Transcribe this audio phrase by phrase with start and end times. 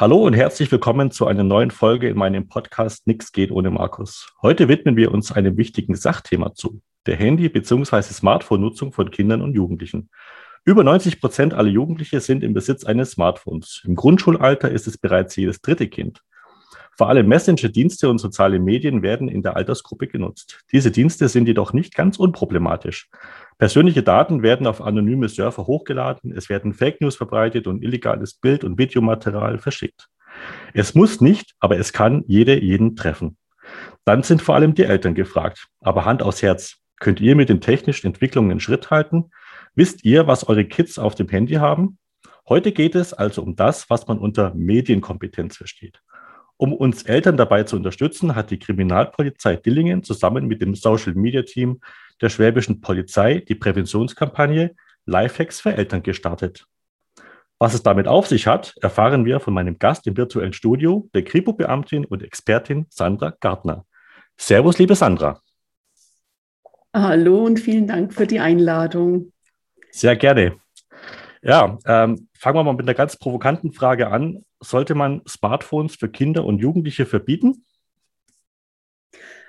[0.00, 4.32] Hallo und herzlich willkommen zu einer neuen Folge in meinem Podcast Nix geht ohne Markus.
[4.40, 8.00] Heute widmen wir uns einem wichtigen Sachthema zu, der Handy- bzw.
[8.00, 10.08] Smartphone-Nutzung von Kindern und Jugendlichen.
[10.64, 13.82] Über 90 Prozent aller Jugendliche sind im Besitz eines Smartphones.
[13.84, 16.22] Im Grundschulalter ist es bereits jedes dritte Kind.
[17.00, 20.60] Vor allem Messenger-Dienste und soziale Medien werden in der Altersgruppe genutzt.
[20.70, 23.08] Diese Dienste sind jedoch nicht ganz unproblematisch.
[23.56, 28.64] Persönliche Daten werden auf anonyme Server hochgeladen, es werden Fake News verbreitet und illegales Bild-
[28.64, 30.08] und Videomaterial verschickt.
[30.74, 33.38] Es muss nicht, aber es kann jede jeden treffen.
[34.04, 35.68] Dann sind vor allem die Eltern gefragt.
[35.80, 36.82] Aber Hand aufs Herz.
[36.98, 39.30] Könnt ihr mit den technischen Entwicklungen Schritt halten?
[39.74, 41.96] Wisst ihr, was eure Kids auf dem Handy haben?
[42.46, 46.02] Heute geht es also um das, was man unter Medienkompetenz versteht.
[46.60, 51.40] Um uns Eltern dabei zu unterstützen, hat die Kriminalpolizei Dillingen zusammen mit dem Social Media
[51.40, 51.80] Team
[52.20, 56.66] der Schwäbischen Polizei die Präventionskampagne Lifehacks für Eltern gestartet.
[57.58, 61.24] Was es damit auf sich hat, erfahren wir von meinem Gast im virtuellen Studio, der
[61.24, 63.86] Kripo-Beamtin und Expertin Sandra Gartner.
[64.36, 65.40] Servus, liebe Sandra.
[66.92, 69.32] Hallo und vielen Dank für die Einladung.
[69.92, 70.56] Sehr gerne.
[71.40, 74.44] Ja, ähm, fangen wir mal mit einer ganz provokanten Frage an.
[74.60, 77.64] Sollte man Smartphones für Kinder und Jugendliche verbieten?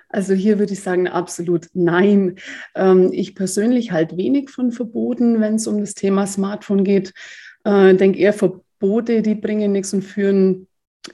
[0.10, 2.36] Also hier würde ich sagen, absolut nein.
[2.76, 7.14] Ähm, ich persönlich halte wenig von Verboten, wenn es um das Thema Smartphone geht.
[7.64, 10.68] Äh, denke eher Verbote, die bringen nichts und führen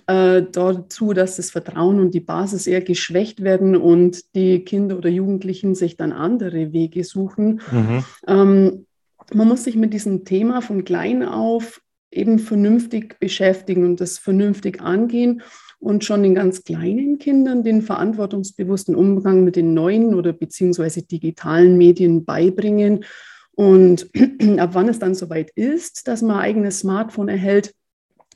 [0.07, 5.09] äh, dazu, dass das Vertrauen und die Basis eher geschwächt werden und die Kinder oder
[5.09, 7.61] Jugendlichen sich dann andere Wege suchen.
[7.71, 8.05] Mhm.
[8.27, 8.85] Ähm,
[9.33, 14.81] man muss sich mit diesem Thema von klein auf eben vernünftig beschäftigen und das vernünftig
[14.81, 15.41] angehen
[15.79, 21.77] und schon den ganz kleinen Kindern den verantwortungsbewussten Umgang mit den neuen oder beziehungsweise digitalen
[21.77, 23.05] Medien beibringen.
[23.51, 24.09] Und
[24.57, 27.73] ab wann es dann soweit ist, dass man ein eigenes Smartphone erhält,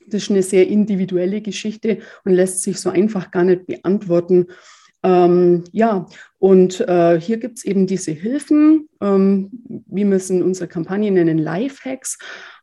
[0.06, 4.46] das ist eine sehr individuelle Geschichte und lässt sich so einfach gar nicht beantworten.
[5.02, 6.06] Ähm, ja,
[6.38, 9.50] und äh, hier gibt es eben diese Hilfen, ähm,
[9.86, 12.18] wir es in unserer Kampagne nennen, Lifehacks.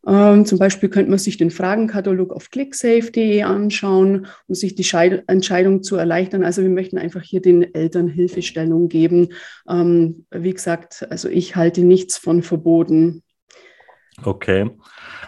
[0.08, 5.24] Ähm, zum Beispiel könnte man sich den Fragenkatalog auf clicksafe.de anschauen, um sich die Scheid
[5.28, 6.44] Entscheidung zu erleichtern.
[6.44, 9.30] Also wir möchten einfach hier den Eltern Hilfestellung geben.
[9.70, 13.24] Ähm, wie gesagt, also ich halte nichts von verboten.
[14.24, 14.72] Okay.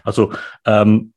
[0.03, 0.31] Also
[0.65, 1.13] ähm,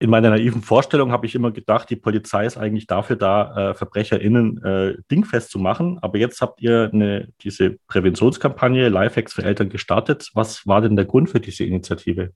[0.00, 3.74] in meiner naiven Vorstellung habe ich immer gedacht, die Polizei ist eigentlich dafür da, äh,
[3.74, 5.98] VerbrecherInnen äh, dingfest zu machen.
[6.02, 10.30] Aber jetzt habt ihr eine, diese Präventionskampagne Lifehacks für Eltern gestartet.
[10.34, 12.30] Was war denn der Grund für diese Initiative?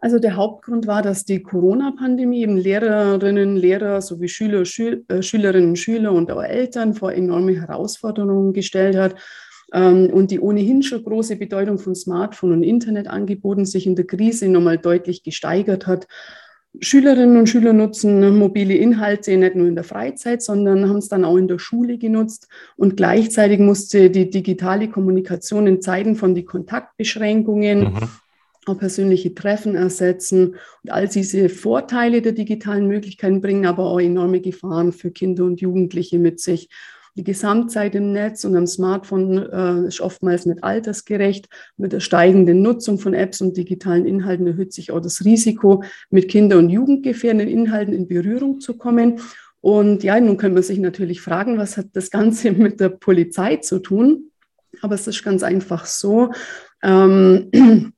[0.00, 5.76] Also der Hauptgrund war, dass die Corona-Pandemie eben Lehrerinnen, Lehrer sowie Schüler, Schül äh, Schülerinnen,
[5.76, 9.16] Schüler und auch Eltern vor enorme Herausforderungen gestellt hat
[9.70, 14.78] und die ohnehin schon große Bedeutung von Smartphone und Internetangeboten sich in der Krise nochmal
[14.78, 16.06] deutlich gesteigert hat.
[16.80, 21.24] Schülerinnen und Schüler nutzen mobile Inhalte nicht nur in der Freizeit, sondern haben es dann
[21.24, 22.48] auch in der Schule genutzt.
[22.76, 28.08] Und gleichzeitig musste die digitale Kommunikation in Zeiten von den Kontaktbeschränkungen, mhm.
[28.66, 30.56] auch persönliche Treffen ersetzen.
[30.84, 35.60] Und all diese Vorteile der digitalen Möglichkeiten bringen aber auch enorme Gefahren für Kinder und
[35.60, 36.68] Jugendliche mit sich.
[37.18, 41.48] Die Gesamtzeit im Netz und am Smartphone äh, ist oftmals nicht altersgerecht.
[41.76, 46.28] Mit der steigenden Nutzung von Apps und digitalen Inhalten erhöht sich auch das Risiko, mit
[46.28, 49.18] Kinder- und Jugendgefährdenden Inhalten in Berührung zu kommen.
[49.60, 53.56] Und ja, nun kann man sich natürlich fragen, was hat das Ganze mit der Polizei
[53.56, 54.30] zu tun?
[54.80, 56.30] Aber es ist ganz einfach so.
[56.84, 57.80] Ähm, äh,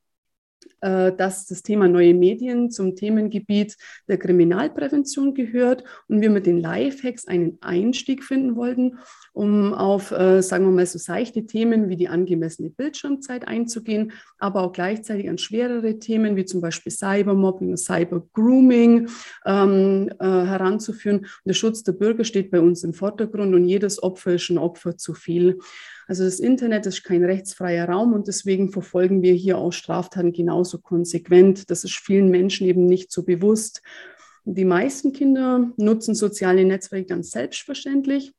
[0.81, 3.77] dass das Thema neue Medien zum Themengebiet
[4.09, 8.99] der Kriminalprävention gehört und wir mit den Lifehacks einen Einstieg finden wollten,
[9.33, 14.63] um auf, äh, sagen wir mal, so seichte Themen wie die angemessene Bildschirmzeit einzugehen, aber
[14.63, 19.09] auch gleichzeitig an schwerere Themen wie zum Beispiel Cybermobbing Cybergrooming
[19.47, 21.21] ähm, äh, heranzuführen.
[21.21, 24.59] Und der Schutz der Bürger steht bei uns im Vordergrund und jedes Opfer ist ein
[24.59, 25.59] Opfer zu viel.
[26.10, 30.81] Also das Internet ist kein rechtsfreier Raum und deswegen verfolgen wir hier auch Straftaten genauso
[30.81, 31.71] konsequent.
[31.71, 33.81] Das ist vielen Menschen eben nicht so bewusst.
[34.44, 38.32] Die meisten Kinder nutzen soziale Netzwerke ganz selbstverständlich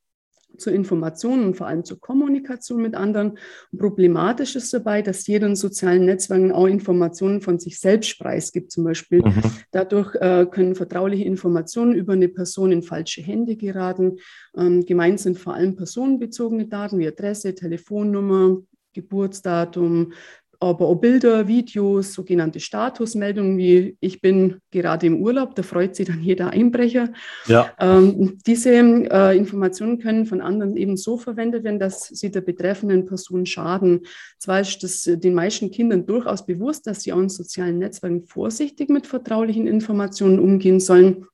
[0.57, 3.38] zur Information und vor allem zur Kommunikation mit anderen.
[3.77, 8.83] Problematisch ist dabei, dass jeder in sozialen Netzwerken auch Informationen von sich selbst preisgibt, zum
[8.83, 9.19] Beispiel.
[9.19, 9.42] Mhm.
[9.71, 14.18] Dadurch äh, können vertrauliche Informationen über eine Person in falsche Hände geraten.
[14.57, 18.57] Ähm, gemeint sind vor allem personenbezogene Daten wie Adresse, Telefonnummer,
[18.94, 20.13] Geburtsdatum,
[20.62, 26.08] aber auch Bilder, Videos, sogenannte Statusmeldungen wie ich bin gerade im Urlaub, da freut sich
[26.08, 27.10] dann jeder Einbrecher.
[27.48, 27.72] Ja.
[27.80, 33.06] Ähm, diese äh, Informationen können von anderen eben so verwendet werden, dass sie der betreffenden
[33.06, 34.02] Person schaden.
[34.38, 38.90] Zwar ist das den meisten Kindern durchaus bewusst, dass sie auch in sozialen Netzwerken vorsichtig
[38.90, 41.25] mit vertraulichen Informationen umgehen sollen.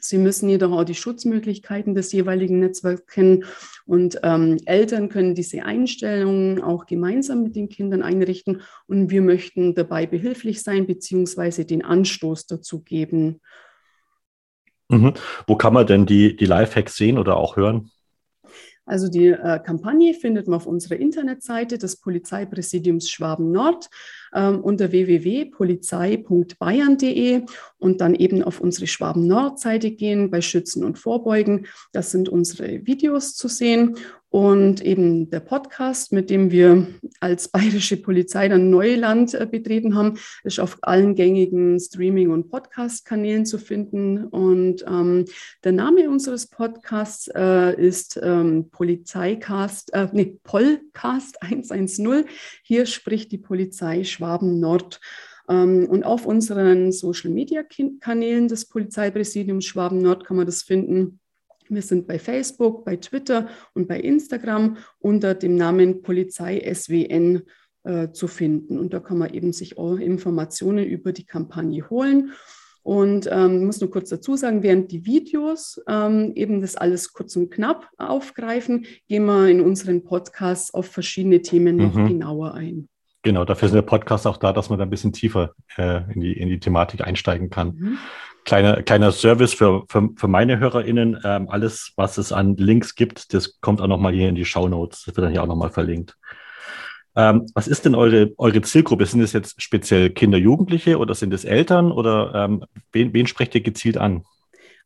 [0.00, 3.44] Sie müssen jedoch auch die Schutzmöglichkeiten des jeweiligen Netzwerks kennen
[3.86, 9.74] und ähm, Eltern können diese Einstellungen auch gemeinsam mit den Kindern einrichten und wir möchten
[9.74, 13.40] dabei behilflich sein beziehungsweise den Anstoß dazu geben.
[14.88, 15.14] Mhm.
[15.46, 17.90] Wo kann man denn die, die Lifehacks sehen oder auch hören?
[18.86, 23.90] Also die äh, Kampagne findet man auf unserer Internetseite des Polizeipräsidiums Schwaben Nord
[24.32, 27.42] ähm, unter www.polizei.bayern.de
[27.78, 31.66] und dann eben auf unsere Schwaben Nord-Seite gehen bei Schützen und Vorbeugen.
[31.92, 33.96] Das sind unsere Videos zu sehen
[34.36, 36.88] und eben der Podcast, mit dem wir
[37.20, 43.46] als bayerische Polizei dann Neuland äh, betreten haben, ist auf allen gängigen Streaming- und Podcast-Kanälen
[43.46, 44.26] zu finden.
[44.26, 45.24] Und ähm,
[45.64, 52.26] der Name unseres Podcasts äh, ist ähm, Polizeicast, äh, nee, Polcast 110.
[52.62, 55.00] Hier spricht die Polizei Schwaben Nord.
[55.48, 61.20] Ähm, und auf unseren Social-Media-Kanälen des Polizeipräsidiums Schwaben Nord kann man das finden.
[61.74, 67.42] Wir sind bei Facebook, bei Twitter und bei Instagram unter dem Namen Polizei SWN
[67.84, 68.78] äh, zu finden.
[68.78, 72.32] Und da kann man eben sich auch Informationen über die Kampagne holen.
[72.82, 77.34] Und ähm, muss nur kurz dazu sagen, während die Videos ähm, eben das alles kurz
[77.34, 82.06] und knapp aufgreifen, gehen wir in unseren Podcasts auf verschiedene Themen noch mhm.
[82.06, 82.88] genauer ein.
[83.26, 86.20] Genau, dafür sind der Podcast auch da, dass man da ein bisschen tiefer äh, in,
[86.20, 87.74] die, in die Thematik einsteigen kann.
[87.76, 87.98] Mhm.
[88.44, 91.18] Kleiner, kleiner Service für, für, für meine HörerInnen.
[91.24, 94.68] Ähm, alles, was es an Links gibt, das kommt auch nochmal hier in die Show
[94.68, 95.02] Notes.
[95.06, 96.16] Das wird dann hier auch nochmal verlinkt.
[97.16, 99.04] Ähm, was ist denn eure, eure Zielgruppe?
[99.06, 103.56] Sind es jetzt speziell Kinder, Jugendliche oder sind es Eltern oder ähm, wen, wen sprecht
[103.56, 104.22] ihr gezielt an?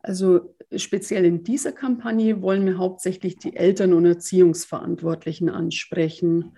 [0.03, 6.57] Also speziell in dieser Kampagne wollen wir hauptsächlich die Eltern und Erziehungsverantwortlichen ansprechen.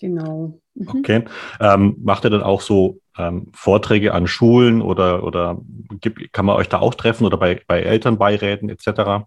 [0.00, 0.60] Genau.
[0.74, 0.88] Mhm.
[0.88, 1.24] Okay.
[1.60, 5.60] Ähm, macht ihr dann auch so ähm, Vorträge an Schulen oder, oder
[6.00, 9.26] gibt, kann man euch da auch treffen oder bei, bei Elternbeiräten etc.?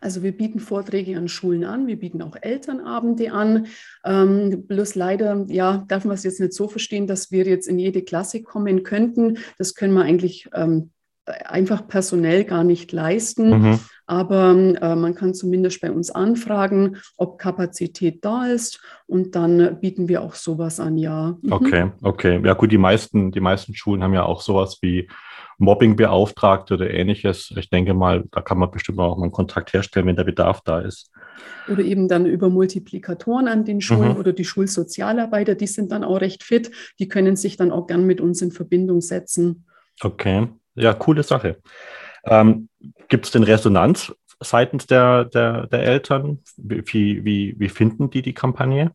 [0.00, 3.68] Also wir bieten Vorträge an Schulen an, wir bieten auch Elternabende an.
[4.04, 7.78] Ähm, bloß leider, ja, darf man es jetzt nicht so verstehen, dass wir jetzt in
[7.78, 9.38] jede Klasse kommen könnten.
[9.56, 10.90] Das können wir eigentlich ähm,
[11.24, 13.48] einfach personell gar nicht leisten.
[13.48, 13.80] Mhm.
[14.06, 20.08] Aber äh, man kann zumindest bei uns anfragen, ob Kapazität da ist und dann bieten
[20.08, 21.36] wir auch sowas an, ja.
[21.42, 21.52] Mhm.
[21.52, 22.40] Okay, okay.
[22.44, 25.08] Ja gut, die meisten, die meisten Schulen haben ja auch sowas wie
[25.58, 27.52] Mobbingbeauftragte oder ähnliches.
[27.56, 30.60] Ich denke mal, da kann man bestimmt auch mal einen Kontakt herstellen, wenn der Bedarf
[30.62, 31.10] da ist.
[31.68, 34.16] Oder eben dann über Multiplikatoren an den Schulen mhm.
[34.16, 38.04] oder die Schulsozialarbeiter, die sind dann auch recht fit, die können sich dann auch gern
[38.06, 39.64] mit uns in Verbindung setzen.
[40.02, 41.58] Okay, ja, coole Sache.
[42.26, 42.68] Ähm,
[43.08, 46.40] Gibt es denn Resonanz seitens der, der, der Eltern?
[46.56, 48.92] Wie, wie, wie finden die die Kampagne?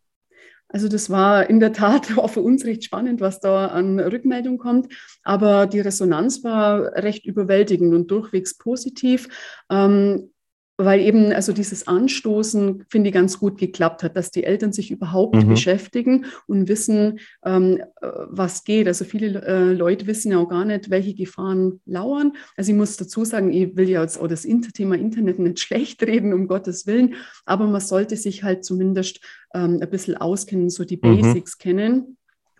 [0.72, 4.58] Also das war in der Tat auch für uns recht spannend, was da an Rückmeldung
[4.58, 4.94] kommt.
[5.24, 9.28] Aber die Resonanz war recht überwältigend und durchwegs positiv.
[9.70, 10.32] Ähm,
[10.80, 14.92] weil eben also dieses Anstoßen, finde ich, ganz gut geklappt hat, dass die Eltern sich
[14.92, 15.50] überhaupt mhm.
[15.50, 18.88] beschäftigen und wissen, ähm, äh, was geht.
[18.88, 22.32] Also viele äh, Leute wissen ja auch gar nicht, welche Gefahren lauern.
[22.56, 25.60] Also ich muss dazu sagen, ich will ja jetzt auch das Inter Thema Internet nicht
[25.60, 27.16] schlecht reden, um Gottes Willen,
[27.46, 29.20] aber man sollte sich halt zumindest
[29.54, 31.02] ähm, ein bisschen auskennen, so die mhm.
[31.02, 31.62] Basics mhm.
[31.62, 32.18] kennen.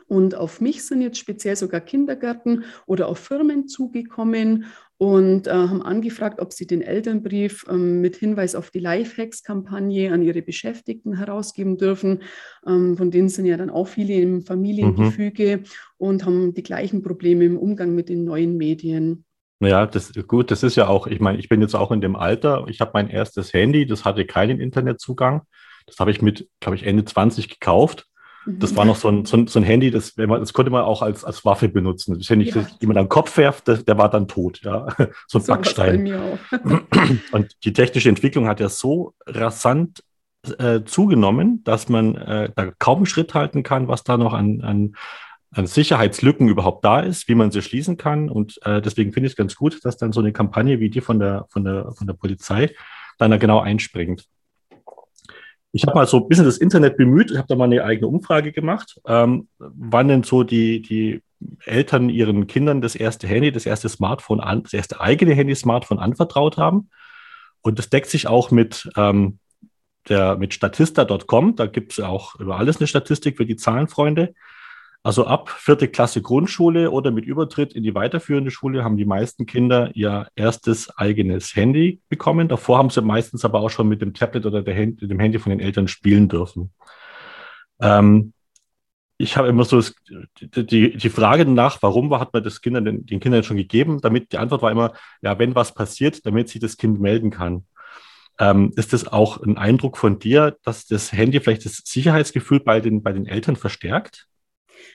[0.10, 4.66] Und auf mich sind jetzt speziell sogar Kindergärten oder auch Firmen zugekommen
[5.00, 10.22] und äh, haben angefragt, ob sie den Elternbrief ähm, mit Hinweis auf die Lifehacks-Kampagne an
[10.22, 12.22] ihre Beschäftigten herausgeben dürfen.
[12.68, 15.64] Ähm, von denen sind ja dann auch viele im Familiengefüge mhm.
[15.98, 19.24] und haben die gleichen Probleme im Umgang mit den neuen Medien.
[19.62, 22.18] Ja, das gut, das ist ja auch, ich meine, ich bin jetzt auch in dem
[22.18, 25.44] Alter, ich habe mein erstes Handy, das hatte keinen Internetzugang.
[25.86, 28.06] Das habe ich mit, glaube ich, Ende 20 gekauft.
[28.46, 30.84] Das war noch so ein, so ein, so ein Handy, das, man, das konnte man
[30.84, 32.18] auch als, als Waffe benutzen.
[32.18, 32.56] Das Handy, ja.
[32.56, 34.62] das man an den Kopf werft, das, der war dann tot.
[34.64, 34.88] Ja?
[35.28, 36.08] So ein so Backstein.
[37.32, 40.04] Und die technische Entwicklung hat ja so rasant
[40.58, 44.96] äh, zugenommen, dass man äh, da kaum Schritt halten kann, was da noch an, an,
[45.52, 48.30] an Sicherheitslücken überhaupt da ist, wie man sie schließen kann.
[48.30, 51.02] Und äh, deswegen finde ich es ganz gut, dass dann so eine Kampagne wie die
[51.02, 52.74] von der, von der, von der Polizei
[53.18, 54.26] dann da genau einspringt.
[55.72, 58.08] Ich habe mal so ein bisschen das Internet bemüht, ich habe da mal eine eigene
[58.08, 61.22] Umfrage gemacht, ähm, wann denn so die, die
[61.66, 66.58] Eltern ihren Kindern das erste Handy, das erste Smartphone an, das erste eigene Handy-Smartphone anvertraut
[66.58, 66.90] haben.
[67.62, 69.40] Und das deckt sich auch mit, ähm,
[70.08, 71.56] der, mit Statista.com.
[71.56, 74.34] Da gibt es auch über alles eine Statistik für die Zahlenfreunde.
[75.02, 79.46] Also ab vierte Klasse Grundschule oder mit Übertritt in die weiterführende Schule haben die meisten
[79.46, 82.50] Kinder ihr erstes eigenes Handy bekommen.
[82.50, 85.52] Davor haben sie meistens aber auch schon mit dem Tablet oder Hand dem Handy von
[85.52, 86.74] den Eltern spielen dürfen.
[87.80, 88.34] Ähm,
[89.18, 89.96] ich habe immer so das,
[90.40, 94.32] die, die Frage nach, warum hat man das Kindern, den, den Kindern schon gegeben, damit
[94.32, 97.66] die Antwort war immer, ja, wenn was passiert, damit sich das Kind melden kann.
[98.40, 102.80] Ähm, ist das auch ein Eindruck von dir, dass das Handy vielleicht das Sicherheitsgefühl bei
[102.80, 104.29] den, bei den Eltern verstärkt?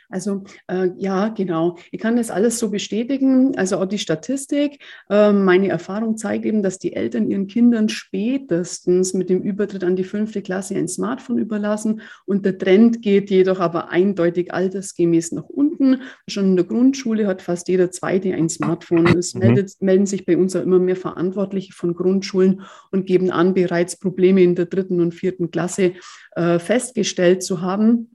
[0.09, 1.77] Also äh, ja, genau.
[1.91, 3.57] Ich kann das alles so bestätigen.
[3.57, 4.79] Also auch die Statistik.
[5.11, 9.97] Äh, meine Erfahrung zeigt eben, dass die Eltern ihren Kindern spätestens mit dem Übertritt an
[9.97, 12.01] die fünfte Klasse ein Smartphone überlassen.
[12.27, 16.03] Und der Trend geht jedoch aber eindeutig altersgemäß nach unten.
[16.29, 19.07] Schon in der Grundschule hat fast jeder Zweite ein Smartphone.
[19.19, 19.41] Es mhm.
[19.41, 23.99] meldet, melden sich bei uns auch immer mehr Verantwortliche von Grundschulen und geben an, bereits
[23.99, 25.95] Probleme in der dritten und vierten Klasse
[26.37, 28.14] äh, festgestellt zu haben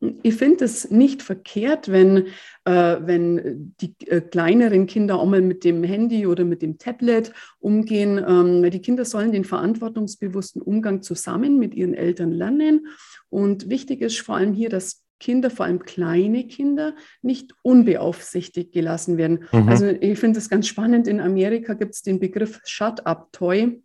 [0.00, 2.26] ich finde es nicht verkehrt, wenn,
[2.64, 7.32] äh, wenn die äh, kleineren Kinder auch mal mit dem Handy oder mit dem Tablet
[7.58, 8.24] umgehen.
[8.26, 12.86] Ähm, die Kinder sollen den verantwortungsbewussten Umgang zusammen mit ihren Eltern lernen.
[13.28, 19.16] Und wichtig ist vor allem hier, dass Kinder, vor allem kleine Kinder, nicht unbeaufsichtigt gelassen
[19.16, 19.46] werden.
[19.52, 19.68] Mhm.
[19.68, 21.08] Also ich finde es ganz spannend.
[21.08, 23.82] In Amerika gibt es den Begriff Shut-up-Toy.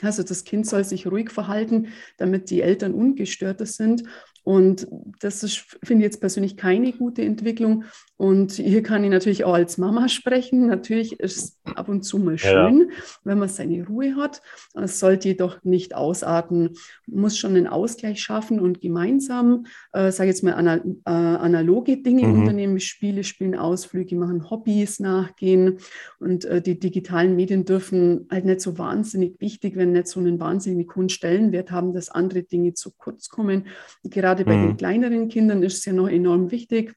[0.00, 1.88] Also das Kind soll sich ruhig verhalten,
[2.18, 4.02] damit die Eltern ungestörter sind.
[4.44, 4.88] Und
[5.20, 5.40] das
[5.84, 7.84] finde ich jetzt persönlich keine gute Entwicklung.
[8.22, 10.66] Und hier kann ich natürlich auch als Mama sprechen.
[10.66, 12.96] Natürlich ist es ab und zu mal schön, ja.
[13.24, 14.42] wenn man seine Ruhe hat.
[14.74, 16.70] Es sollte jedoch nicht ausarten.
[17.06, 22.02] Man muss schon einen Ausgleich schaffen und gemeinsam, äh, sage jetzt mal, ana äh, analoge
[22.02, 22.40] Dinge mhm.
[22.40, 25.78] unternehmen, Spiele spielen, Ausflüge machen, Hobbys nachgehen.
[26.18, 30.38] Und äh, die digitalen Medien dürfen halt nicht so wahnsinnig wichtig, wenn nicht so einen
[30.40, 33.66] wahnsinnig hohen Stellenwert haben, dass andere Dinge zu kurz kommen.
[34.04, 34.68] Gerade gerade bei mhm.
[34.68, 36.94] den kleineren Kindern ist es ja noch enorm wichtig,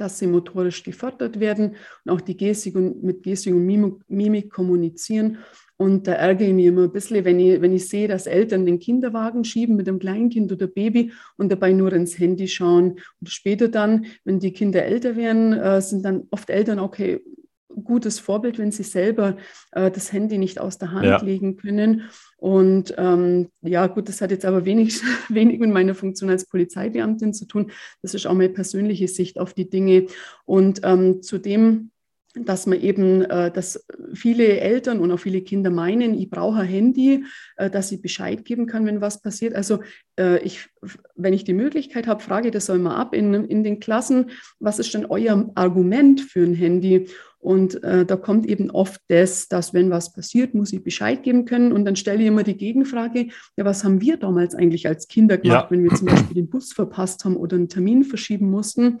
[0.00, 3.66] dass sie motorisch gefördert werden und auch die Gestik und mit Gestik und
[4.08, 5.38] Mimik, kommunizieren.
[5.76, 8.66] Und da ärgere ich mich immer ein bisschen, wenn ich, wenn ich sehe, dass Eltern
[8.66, 12.98] den Kinderwagen schieben mit einem Kleinkind oder Baby und dabei nur ins Handy schauen.
[13.20, 17.20] Und später dann, wenn die Kinder älter werden, äh, sind dann oft Eltern, okay,
[17.68, 19.36] gutes Vorbild, wenn sie selber
[19.72, 21.22] äh, das Handy nicht aus der Hand ja.
[21.22, 22.02] legen können.
[22.36, 27.34] Und ähm, ja, gut, das hat jetzt aber wenig, wenig mit meiner Funktion als Polizeibeamtin
[27.34, 27.70] zu tun.
[28.02, 30.06] Das ist auch meine persönliche Sicht auf die Dinge.
[30.44, 31.90] Und ähm, zudem
[32.34, 36.68] dass man eben, äh, dass viele Eltern und auch viele Kinder meinen, ich brauche ein
[36.68, 37.24] Handy,
[37.56, 39.54] äh, dass ich Bescheid geben kann, wenn was passiert.
[39.54, 39.80] Also
[40.18, 40.68] äh, ich,
[41.16, 44.92] wenn ich die Möglichkeit habe, frage das mal ab in, in den Klassen, was ist
[44.94, 47.08] denn euer Argument für ein Handy?
[47.40, 51.44] Und äh, da kommt eben oft das, dass wenn was passiert, muss ich Bescheid geben
[51.44, 51.72] können.
[51.72, 55.38] Und dann stelle ich immer die Gegenfrage, ja, was haben wir damals eigentlich als Kinder
[55.38, 55.70] gemacht, ja.
[55.70, 58.98] wenn wir zum Beispiel den Bus verpasst haben oder einen Termin verschieben mussten?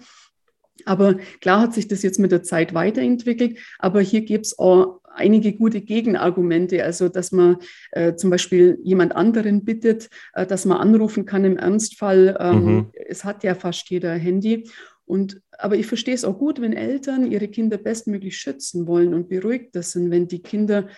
[0.84, 5.00] Aber klar hat sich das jetzt mit der Zeit weiterentwickelt, aber hier gibt es auch
[5.12, 7.56] einige gute Gegenargumente, also dass man
[7.90, 12.36] äh, zum Beispiel jemand anderen bittet, äh, dass man anrufen kann im Ernstfall.
[12.38, 12.86] Ähm, mhm.
[12.94, 14.68] Es hat ja fast jeder Handy.
[15.08, 19.28] Und, aber ich verstehe es auch gut, wenn Eltern ihre Kinder bestmöglich schützen wollen und
[19.28, 20.88] beruhigter sind, wenn die Kinder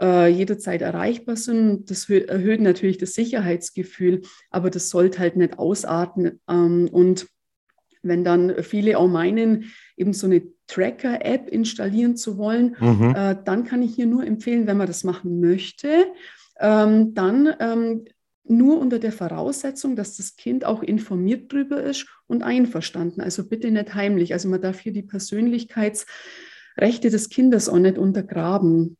[0.00, 1.90] äh, jederzeit erreichbar sind.
[1.90, 6.40] Das erhöht natürlich das Sicherheitsgefühl, aber das sollte halt nicht ausarten.
[6.48, 7.26] Ähm, und
[8.02, 13.14] wenn dann viele auch meinen, eben so eine Tracker-App installieren zu wollen, mhm.
[13.16, 16.06] äh, dann kann ich hier nur empfehlen, wenn man das machen möchte,
[16.60, 18.04] ähm, dann ähm,
[18.46, 23.20] nur unter der Voraussetzung, dass das Kind auch informiert drüber ist und einverstanden.
[23.20, 24.32] Also bitte nicht heimlich.
[24.32, 28.96] Also man darf hier die Persönlichkeitsrechte des Kindes auch nicht untergraben.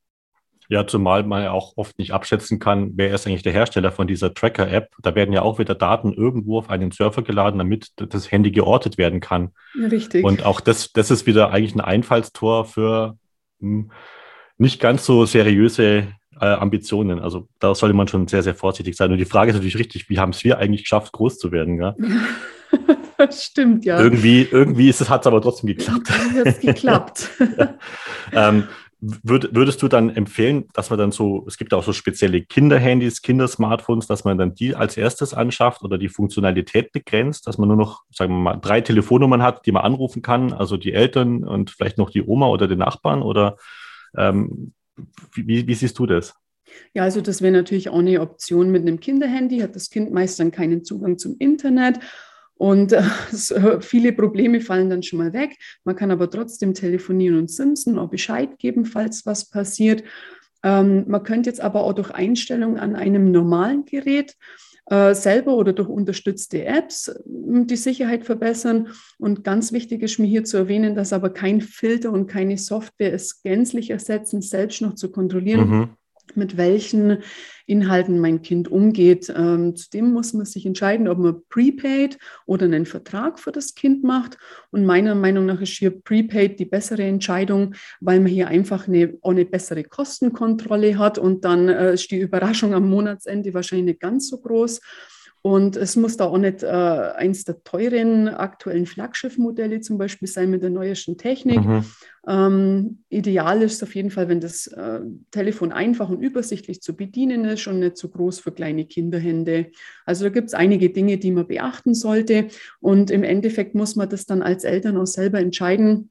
[0.69, 4.07] Ja, zumal man ja auch oft nicht abschätzen kann, wer ist eigentlich der Hersteller von
[4.07, 4.95] dieser Tracker-App.
[5.03, 8.97] Da werden ja auch wieder Daten irgendwo auf einen Server geladen, damit das Handy geortet
[8.97, 9.51] werden kann.
[9.79, 10.25] Richtig.
[10.25, 13.19] Und auch das, das ist wieder eigentlich ein Einfallstor für
[13.61, 13.91] hm,
[14.57, 16.09] nicht ganz so seriöse
[16.41, 17.21] äh, Ambitionen.
[17.21, 19.12] Also da sollte man schon sehr, sehr vorsichtig sein.
[19.12, 21.79] Und die Frage ist natürlich richtig, wie haben es wir eigentlich geschafft, groß zu werden?
[21.79, 21.95] Gell?
[23.19, 24.00] das stimmt, ja.
[24.00, 26.11] Irgendwie, irgendwie hat es aber trotzdem geklappt.
[26.11, 27.31] Hat es geklappt.
[28.33, 28.49] ja.
[28.50, 28.64] ähm,
[29.07, 33.21] Würd, würdest du dann empfehlen, dass man dann so, es gibt auch so spezielle Kinderhandys,
[33.21, 37.76] Kindersmartphones, dass man dann die als erstes anschafft oder die Funktionalität begrenzt, dass man nur
[37.76, 41.71] noch, sagen wir mal, drei Telefonnummern hat, die man anrufen kann, also die Eltern und
[41.71, 43.57] vielleicht noch die Oma oder den Nachbarn oder
[44.17, 44.73] ähm,
[45.35, 46.35] wie, wie siehst du das?
[46.93, 50.41] Ja, also das wäre natürlich auch eine Option mit einem Kinderhandy, hat das Kind meist
[50.41, 52.01] dann keinen Zugang zum Internet
[52.57, 53.03] und äh,
[53.81, 55.57] viele Probleme fallen dann schon mal weg.
[55.85, 60.05] Man kann aber trotzdem telefonieren und simsen, auch Bescheid geben, falls was passiert.
[60.63, 64.37] Ähm, man könnte jetzt aber auch durch Einstellungen an einem normalen Gerät
[64.87, 68.88] äh, selber oder durch unterstützte Apps äh, die Sicherheit verbessern.
[69.19, 73.12] Und ganz wichtig ist mir hier zu erwähnen, dass aber kein Filter und keine Software
[73.12, 75.69] es gänzlich ersetzen, selbst noch zu kontrollieren.
[75.69, 75.88] Mhm
[76.35, 77.19] mit welchen
[77.66, 79.33] Inhalten mein Kind umgeht.
[79.35, 84.04] Ähm, zudem muss man sich entscheiden, ob man Prepaid oder einen Vertrag für das Kind
[84.04, 84.37] macht.
[84.71, 89.16] Und meiner Meinung nach ist hier Prepaid die bessere Entscheidung, weil man hier einfach eine,
[89.23, 94.00] auch eine bessere Kostenkontrolle hat und dann äh, ist die Überraschung am Monatsende wahrscheinlich nicht
[94.00, 94.81] ganz so groß.
[95.47, 100.49] Und es muss da auch nicht äh, eins der teuren aktuellen Flaggschiffmodelle zum Beispiel sein
[100.49, 101.63] mit der neuesten Technik.
[101.63, 101.85] Mhm.
[102.27, 105.01] Ähm, ideal ist auf jeden Fall, wenn das äh,
[105.33, 109.67] Telefon einfach und übersichtlich zu bedienen ist und nicht zu groß für kleine Kinderhände.
[110.07, 112.49] Also da gibt es einige Dinge, die man beachten sollte.
[112.81, 116.11] Und im Endeffekt muss man das dann als Eltern auch selber entscheiden.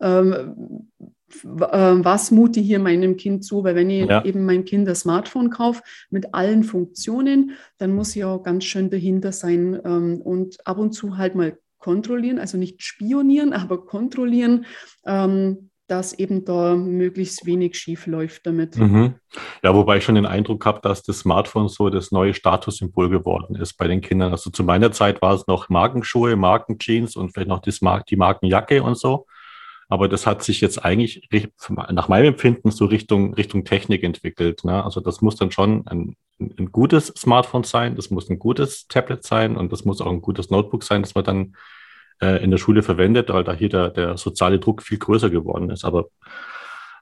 [0.00, 1.04] Ähm, äh,
[1.42, 3.64] was mute ich hier meinem Kind zu?
[3.64, 4.24] Weil wenn ich ja.
[4.24, 8.90] eben meinem Kind das Smartphone kaufe mit allen Funktionen, dann muss ich auch ganz schön
[8.90, 14.66] dahinter sein ähm, und ab und zu halt mal kontrollieren, also nicht spionieren, aber kontrollieren,
[15.04, 18.78] ähm, dass eben da möglichst wenig schief läuft damit.
[18.78, 19.16] Mhm.
[19.62, 23.56] Ja, wobei ich schon den Eindruck habe, dass das Smartphone so das neue Statussymbol geworden
[23.56, 24.32] ist bei den Kindern.
[24.32, 28.96] Also zu meiner Zeit war es noch Markenschuhe, Markenjeans und vielleicht noch die Markenjacke und
[28.96, 29.26] so.
[29.92, 31.28] Aber das hat sich jetzt eigentlich
[31.68, 34.64] nach meinem Empfinden so Richtung, Richtung Technik entwickelt.
[34.64, 34.82] Ne?
[34.82, 39.22] Also das muss dann schon ein, ein gutes Smartphone sein, das muss ein gutes Tablet
[39.22, 41.56] sein und das muss auch ein gutes Notebook sein, das man dann
[42.22, 45.68] äh, in der Schule verwendet, weil da hier der, der soziale Druck viel größer geworden
[45.68, 45.84] ist.
[45.84, 46.06] Aber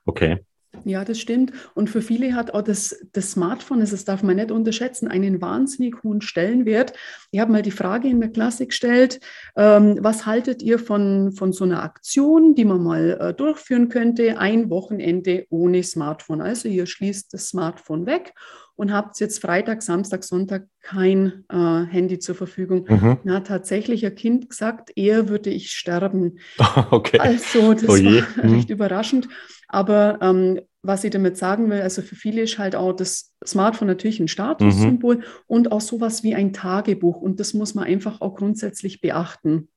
[0.03, 0.39] okay.
[0.85, 1.51] Ja, das stimmt.
[1.73, 6.03] Und für viele hat auch das, das Smartphone, das darf man nicht unterschätzen, einen wahnsinnig
[6.03, 6.93] hohen Stellenwert.
[7.31, 9.19] Ich habe mal die Frage in der Klasse gestellt,
[9.55, 14.37] ähm, was haltet ihr von, von so einer Aktion, die man mal äh, durchführen könnte,
[14.39, 16.41] ein Wochenende ohne Smartphone?
[16.41, 18.33] Also ihr schließt das Smartphone weg
[18.81, 22.85] und habt jetzt Freitag, Samstag, Sonntag kein äh, Handy zur Verfügung.
[22.89, 23.17] Mhm.
[23.23, 26.39] Na, tatsächlich ein Kind gesagt, eher würde ich sterben.
[26.89, 27.19] Okay.
[27.19, 28.53] Also das oh war mhm.
[28.53, 29.27] recht überraschend.
[29.67, 33.87] Aber ähm, was ich damit sagen will, also für viele ist halt auch das Smartphone
[33.87, 35.23] natürlich ein Statussymbol mhm.
[35.47, 37.21] und auch sowas wie ein Tagebuch.
[37.21, 39.67] Und das muss man einfach auch grundsätzlich beachten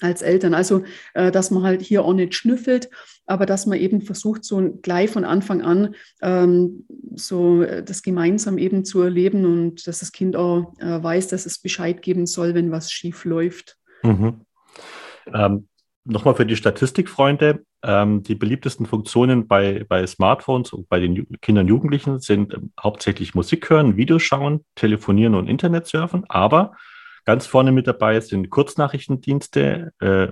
[0.00, 0.54] als Eltern.
[0.54, 0.84] Also,
[1.14, 2.90] äh, dass man halt hier auch nicht schnüffelt,
[3.26, 6.84] aber dass man eben versucht, so gleich von Anfang an ähm,
[7.14, 11.46] so äh, das gemeinsam eben zu erleben und dass das Kind auch äh, weiß, dass
[11.46, 13.78] es Bescheid geben soll, wenn was schief läuft.
[14.02, 14.42] Mhm.
[15.34, 15.68] Ähm,
[16.08, 17.64] Nochmal für die Statistikfreunde.
[17.82, 22.72] Ähm, die beliebtesten Funktionen bei, bei Smartphones und bei den Kindern und Jugendlichen sind ähm,
[22.80, 26.24] hauptsächlich Musik hören, Videos schauen, telefonieren und Internet surfen.
[26.28, 26.76] Aber
[27.24, 30.28] ganz vorne mit dabei sind Kurznachrichtendienste, äh,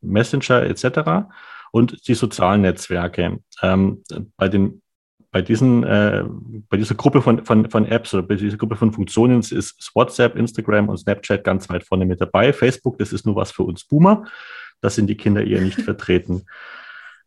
[0.00, 1.28] Messenger etc.
[1.72, 3.40] und die sozialen Netzwerke.
[3.60, 4.04] Ähm,
[4.36, 4.82] bei den
[5.30, 6.24] bei, diesen, äh,
[6.70, 10.36] bei dieser Gruppe von, von, von Apps oder bei dieser Gruppe von Funktionen ist WhatsApp,
[10.36, 12.52] Instagram und Snapchat ganz weit vorne mit dabei.
[12.52, 14.24] Facebook, das ist nur was für uns Boomer.
[14.80, 16.44] Da sind die Kinder eher nicht vertreten.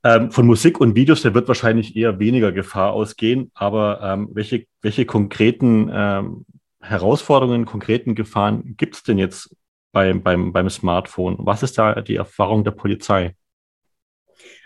[0.04, 3.52] Ähm, von Musik und Videos, da wird wahrscheinlich eher weniger Gefahr ausgehen.
[3.54, 6.46] Aber ähm, welche, welche konkreten ähm,
[6.82, 9.56] Herausforderungen, konkreten Gefahren gibt es denn jetzt
[9.92, 11.36] beim, beim, beim Smartphone?
[11.40, 13.36] Was ist da die Erfahrung der Polizei?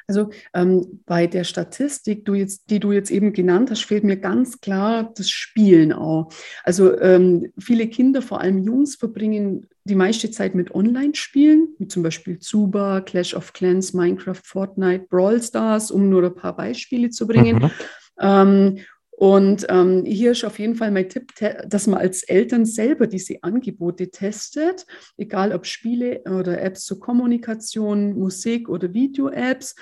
[0.08, 4.18] Also ähm, bei der Statistik, du jetzt, die du jetzt eben genannt hast, fehlt mir
[4.18, 6.32] ganz klar das Spielen auch.
[6.64, 12.04] Also ähm, viele Kinder, vor allem Jungs, verbringen die meiste Zeit mit Online-Spielen, wie zum
[12.04, 17.28] Beispiel Zuba, Clash of Clans, Minecraft, Fortnite, Brawl Stars, um nur ein paar Beispiele zu
[17.28, 17.58] bringen.
[17.58, 17.72] Mhm.
[18.20, 18.80] Ähm,
[19.18, 21.32] und ähm, hier ist auf jeden Fall mein Tipp,
[21.68, 28.18] dass man als Eltern selber diese Angebote testet, egal ob Spiele oder Apps zur Kommunikation,
[28.18, 29.76] Musik oder Video-Apps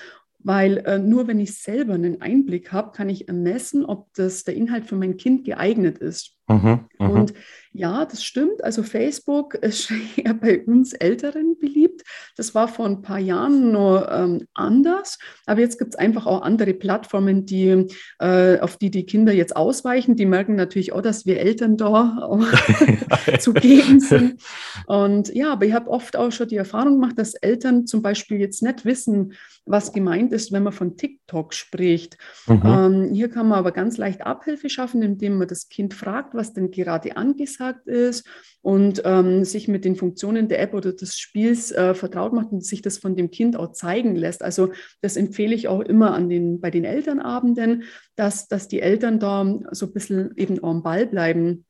[0.44, 4.54] weil äh, nur wenn ich selber einen Einblick habe, kann ich ermessen, ob das der
[4.54, 6.36] Inhalt für mein Kind geeignet ist.
[6.48, 7.34] Mhm, mhm, und
[7.76, 8.62] ja, das stimmt.
[8.62, 12.02] Also Facebook ist eher bei uns Älteren beliebt.
[12.36, 15.18] Das war vor ein paar Jahren nur ähm, anders.
[15.44, 17.88] Aber jetzt gibt es einfach auch andere Plattformen, die,
[18.20, 20.14] äh, auf die die Kinder jetzt ausweichen.
[20.14, 22.38] Die merken natürlich auch, dass wir Eltern da
[23.40, 24.40] zugegen sind.
[24.86, 28.38] Und ja, aber ich habe oft auch schon die Erfahrung gemacht, dass Eltern zum Beispiel
[28.38, 29.32] jetzt nicht wissen,
[29.66, 32.18] was gemeint ist, wenn man von TikTok spricht.
[32.46, 32.62] Mhm.
[32.64, 36.52] Ähm, hier kann man aber ganz leicht Abhilfe schaffen, indem man das Kind fragt, was
[36.52, 38.26] denn gerade angesagt ist
[38.62, 42.64] und ähm, sich mit den Funktionen der App oder des Spiels äh, vertraut macht und
[42.64, 44.42] sich das von dem Kind auch zeigen lässt.
[44.42, 44.72] Also
[45.02, 47.84] das empfehle ich auch immer an den, bei den Elternabenden,
[48.16, 51.66] dass, dass die Eltern da so ein bisschen eben am Ball bleiben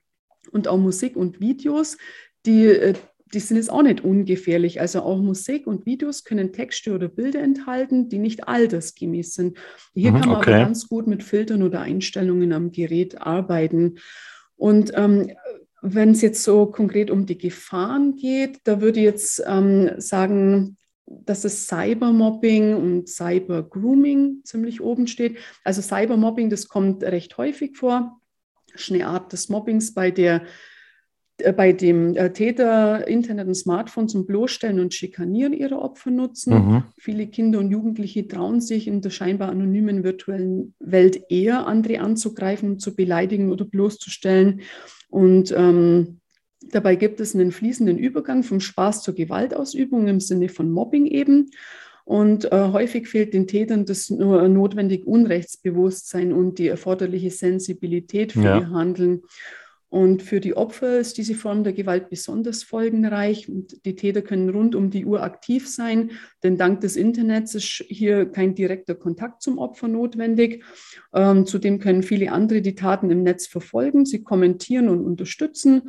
[0.53, 1.97] und auch Musik und Videos,
[2.47, 2.95] die, äh,
[3.33, 4.81] die sind jetzt auch nicht ungefährlich.
[4.81, 9.59] Also auch Musik und Videos können Texte oder Bilder enthalten, die nicht altersgemäß sind.
[9.95, 10.55] Hier mhm, kann man okay.
[10.55, 13.97] aber ganz gut mit Filtern oder Einstellungen am Gerät arbeiten.
[14.57, 15.33] Und ähm,
[15.87, 20.79] Wenn es jetzt so konkret um die Gefahren geht, da würde ich jetzt ähm, sagen,
[21.05, 25.37] dass es Cybermobbing und Cybergrooming ziemlich oben steht.
[25.63, 28.19] Also Cybermobbing, das kommt recht häufig vor.
[28.73, 30.47] Das ist eine Art des Mobbings, bei der
[31.57, 36.55] bei dem äh, Täter Internet und Smartphone zum Bloßstellen und Schikanieren ihrer Opfer nutzen.
[36.55, 36.83] Mhm.
[36.97, 42.79] Viele Kinder und Jugendliche trauen sich in der scheinbar anonymen virtuellen Welt eher, andere anzugreifen,
[42.79, 44.61] zu beleidigen oder bloßzustellen.
[45.09, 46.21] Und ähm,
[46.71, 51.51] dabei gibt es einen fließenden Übergang vom Spaß zur Gewaltausübung im Sinne von Mobbing eben.
[52.05, 58.43] Und äh, häufig fehlt den Tätern das nur notwendige Unrechtsbewusstsein und die erforderliche Sensibilität für
[58.43, 58.59] ja.
[58.59, 59.23] ihr Handeln.
[59.95, 63.49] Und für die Opfer ist diese Form der Gewalt besonders folgenreich.
[63.49, 66.11] Und die Täter können rund um die Uhr aktiv sein,
[66.43, 70.65] denn dank des Internets ist hier kein direkter Kontakt zum Opfer notwendig.
[71.15, 75.83] Ähm, zudem können viele andere die Taten im Netz verfolgen, sie kommentieren und unterstützen.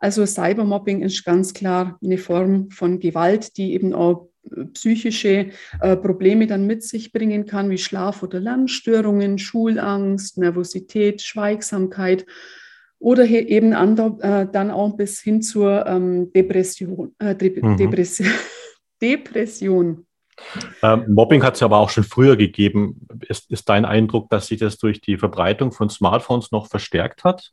[0.00, 5.96] Also Cybermobbing ist ganz klar eine Form von Gewalt, die eben auch äh, psychische äh,
[5.96, 12.26] Probleme dann mit sich bringen kann, wie Schlaf- oder Lernstörungen, Schulangst, Nervosität, Schweigsamkeit
[13.04, 17.14] oder eben ander, äh, dann auch bis hin zur ähm, Depression.
[17.18, 17.76] Äh, De mhm.
[17.76, 18.28] Depression.
[19.02, 20.06] Depression.
[20.82, 23.06] Ähm, Mobbing hat es aber auch schon früher gegeben.
[23.28, 27.52] Ist, ist dein Eindruck, dass sich das durch die Verbreitung von Smartphones noch verstärkt hat?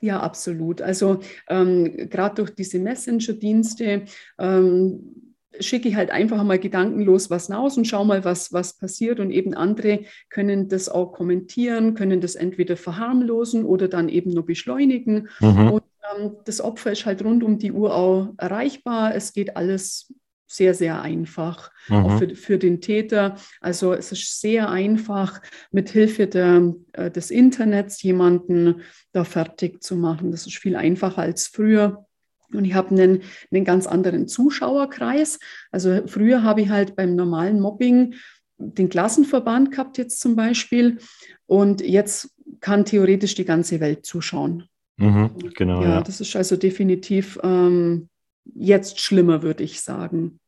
[0.00, 0.80] Ja, absolut.
[0.80, 4.04] Also ähm, gerade durch diese Messenger-Dienste
[4.38, 9.20] ähm, schicke ich halt einfach mal gedankenlos was raus und schau mal, was, was passiert.
[9.20, 14.46] Und eben andere können das auch kommentieren, können das entweder verharmlosen oder dann eben nur
[14.46, 15.28] beschleunigen.
[15.40, 15.72] Mhm.
[15.72, 15.82] Und
[16.16, 19.14] ähm, das Opfer ist halt rund um die Uhr auch erreichbar.
[19.14, 20.12] Es geht alles
[20.52, 21.96] sehr, sehr einfach, mhm.
[21.96, 23.36] auch für, für den Täter.
[23.60, 29.96] Also es ist sehr einfach, mit Hilfe der, äh, des Internets jemanden da fertig zu
[29.96, 30.30] machen.
[30.30, 32.06] Das ist viel einfacher als früher.
[32.54, 35.38] Und ich habe einen, einen ganz anderen Zuschauerkreis.
[35.70, 38.14] Also früher habe ich halt beim normalen Mobbing
[38.58, 40.98] den Klassenverband gehabt jetzt zum Beispiel.
[41.46, 44.68] Und jetzt kann theoretisch die ganze Welt zuschauen.
[44.96, 45.82] Mhm, genau.
[45.82, 48.08] Ja, ja, das ist also definitiv ähm,
[48.54, 50.38] jetzt schlimmer, würde ich sagen.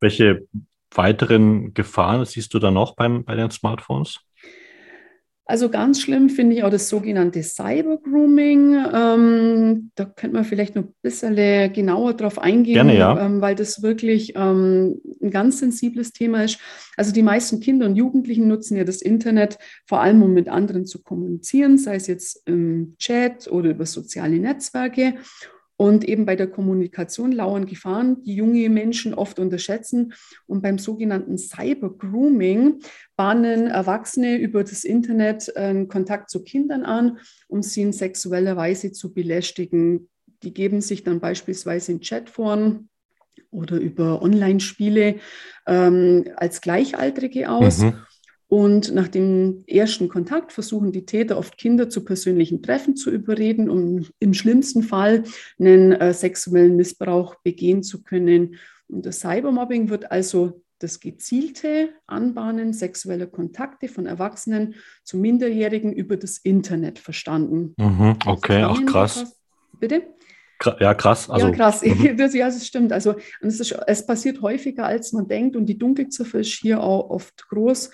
[0.00, 0.46] Welche
[0.90, 4.20] weiteren Gefahren siehst du da noch beim, bei den Smartphones?
[5.46, 8.82] Also ganz schlimm finde ich auch das sogenannte Cyber-Grooming.
[8.94, 11.36] Ähm, da könnte man vielleicht noch ein bisschen
[11.72, 13.26] genauer drauf eingehen, Gerne, ja.
[13.26, 16.58] ähm, weil das wirklich ähm, ein ganz sensibles Thema ist.
[16.96, 20.86] Also die meisten Kinder und Jugendlichen nutzen ja das Internet vor allem, um mit anderen
[20.86, 25.14] zu kommunizieren, sei es jetzt im Chat oder über soziale Netzwerke.
[25.76, 30.12] Und eben bei der Kommunikation lauern Gefahren, die junge Menschen oft unterschätzen.
[30.46, 32.80] Und beim sogenannten Cyber-Grooming
[33.16, 38.92] bahnen Erwachsene über das Internet einen Kontakt zu Kindern an, um sie in sexueller Weise
[38.92, 40.08] zu belästigen.
[40.44, 42.88] Die geben sich dann beispielsweise in Chatforen
[43.50, 45.16] oder über Online-Spiele
[45.66, 47.78] ähm, als Gleichaltrige aus.
[47.78, 47.94] Mhm.
[48.54, 53.68] Und nach dem ersten Kontakt versuchen die Täter oft Kinder zu persönlichen Treffen zu überreden,
[53.68, 55.24] um im schlimmsten Fall
[55.58, 58.54] einen äh, sexuellen Missbrauch begehen zu können.
[58.86, 66.16] Und das Cybermobbing wird also das gezielte Anbahnen sexueller Kontakte von Erwachsenen zu Minderjährigen über
[66.16, 67.74] das Internet verstanden.
[67.76, 69.36] Mhm, okay, auch krass.
[69.80, 70.02] Bitte?
[70.78, 71.28] Ja, krass.
[71.28, 71.82] Also, ja, krass.
[71.82, 72.16] Mhm.
[72.16, 72.92] Das, ja, das stimmt.
[72.92, 77.10] Also es, ist, es passiert häufiger, als man denkt und die Dunkelziffer ist hier auch
[77.10, 77.90] oft groß.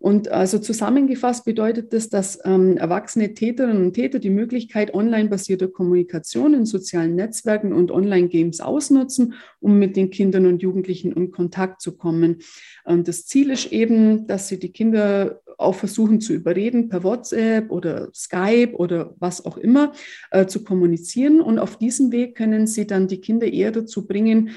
[0.00, 6.54] Und also zusammengefasst bedeutet das, dass ähm, erwachsene Täterinnen und Täter die Möglichkeit online-basierter Kommunikation
[6.54, 11.98] in sozialen Netzwerken und Online-Games ausnutzen, um mit den Kindern und Jugendlichen in Kontakt zu
[11.98, 12.38] kommen.
[12.84, 17.70] Und das Ziel ist eben, dass sie die Kinder auch versuchen zu überreden, per WhatsApp
[17.70, 19.92] oder Skype oder was auch immer
[20.30, 21.42] äh, zu kommunizieren.
[21.42, 24.52] Und auf diesem Weg können sie dann die Kinder eher dazu bringen,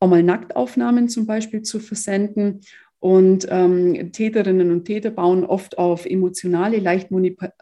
[0.00, 2.60] auch mal Nacktaufnahmen zum Beispiel zu versenden
[2.98, 7.10] und ähm, Täterinnen und Täter bauen oft auf emotionale, leicht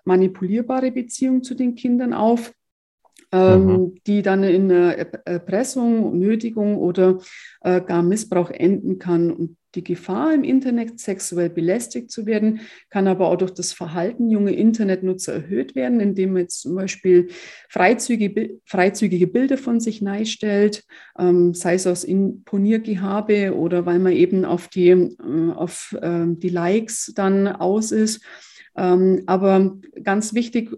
[0.05, 2.55] manipulierbare Beziehungen zu den Kindern auf,
[3.35, 3.95] mhm.
[4.07, 7.19] die dann in Erpressung, Nötigung oder
[7.63, 9.31] äh, gar Missbrauch enden kann.
[9.31, 14.31] Und die Gefahr im Internet, sexuell belästigt zu werden, kann aber auch durch das Verhalten
[14.31, 17.29] junger Internetnutzer erhöht werden, indem man jetzt zum Beispiel
[17.69, 20.85] freizügige, freizügige Bilder von sich neistellt,
[21.19, 26.51] ähm, sei es aus Imponiergehabe oder weil man eben auf die, äh, auf, äh, die
[26.51, 28.23] Likes dann aus ist.
[28.77, 30.71] Ähm, aber ganz wichtig,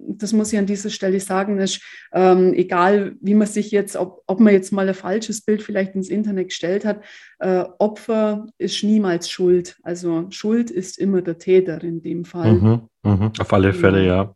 [0.00, 1.80] das muss ich an dieser Stelle sagen, ist,
[2.12, 5.94] ähm, egal wie man sich jetzt, ob, ob man jetzt mal ein falsches Bild vielleicht
[5.94, 7.02] ins Internet gestellt hat,
[7.38, 9.76] äh, Opfer ist niemals schuld.
[9.82, 12.52] Also Schuld ist immer der Täter in dem Fall.
[12.52, 14.34] Mhm, mh, auf alle Fälle, ja.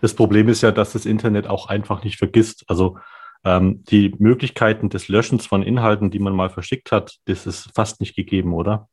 [0.00, 2.64] Das Problem ist ja, dass das Internet auch einfach nicht vergisst.
[2.66, 2.98] Also
[3.44, 8.00] ähm, die Möglichkeiten des Löschens von Inhalten, die man mal verschickt hat, das ist fast
[8.00, 8.88] nicht gegeben, oder?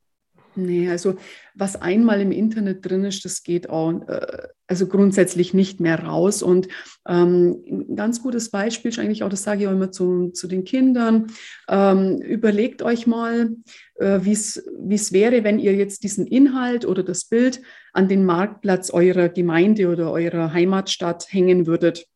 [0.55, 1.15] Nee, also
[1.55, 6.43] was einmal im Internet drin ist, das geht auch äh, also grundsätzlich nicht mehr raus.
[6.43, 6.67] Und
[7.07, 10.47] ähm, ein ganz gutes Beispiel ist eigentlich auch, das sage ich auch immer zu, zu
[10.47, 11.27] den Kindern,
[11.69, 13.51] ähm, überlegt euch mal,
[13.95, 17.61] äh, wie es wäre, wenn ihr jetzt diesen Inhalt oder das Bild
[17.93, 22.07] an den Marktplatz eurer Gemeinde oder eurer Heimatstadt hängen würdet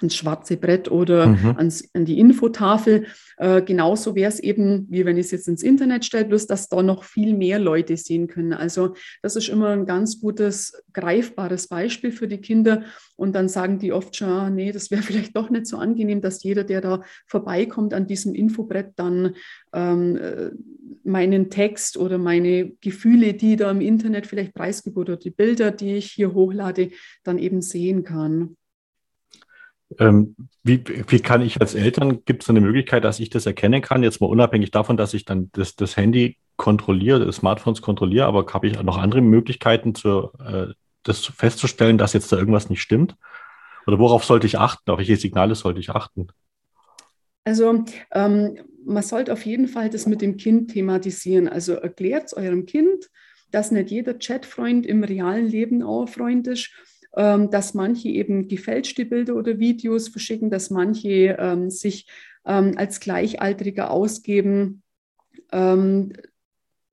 [0.00, 1.56] ans schwarze Brett oder mhm.
[1.56, 3.06] ans, an die Infotafel.
[3.36, 6.68] Äh, genauso wäre es eben, wie wenn ich es jetzt ins Internet stelle, bloß dass
[6.68, 8.52] da noch viel mehr Leute sehen können.
[8.52, 12.84] Also das ist immer ein ganz gutes, greifbares Beispiel für die Kinder.
[13.16, 16.20] Und dann sagen die oft schon, ah, nee, das wäre vielleicht doch nicht so angenehm,
[16.20, 19.34] dass jeder, der da vorbeikommt an diesem Infobrett, dann
[19.72, 20.50] ähm, äh,
[21.04, 25.96] meinen Text oder meine Gefühle, die da im Internet vielleicht preisgebe oder die Bilder, die
[25.96, 26.90] ich hier hochlade,
[27.24, 28.56] dann eben sehen kann.
[29.98, 33.82] Ähm, wie, wie kann ich als Eltern, gibt es eine Möglichkeit, dass ich das erkennen
[33.82, 34.02] kann?
[34.02, 38.46] Jetzt mal unabhängig davon, dass ich dann das, das Handy kontrolliere, das Smartphones kontrolliere, aber
[38.52, 40.68] habe ich noch andere Möglichkeiten, zu, äh,
[41.02, 43.16] das festzustellen, dass jetzt da irgendwas nicht stimmt?
[43.86, 44.90] Oder worauf sollte ich achten?
[44.90, 46.28] Auf welche Signale sollte ich achten?
[47.44, 51.48] Also ähm, man sollte auf jeden Fall das mit dem Kind thematisieren.
[51.48, 53.08] Also erklärt es eurem Kind,
[53.50, 56.70] dass nicht jeder Chatfreund im realen Leben auch Freund ist
[57.12, 62.06] dass manche eben gefälschte Bilder oder Videos verschicken, dass manche ähm, sich
[62.46, 64.82] ähm, als Gleichaltrige ausgeben.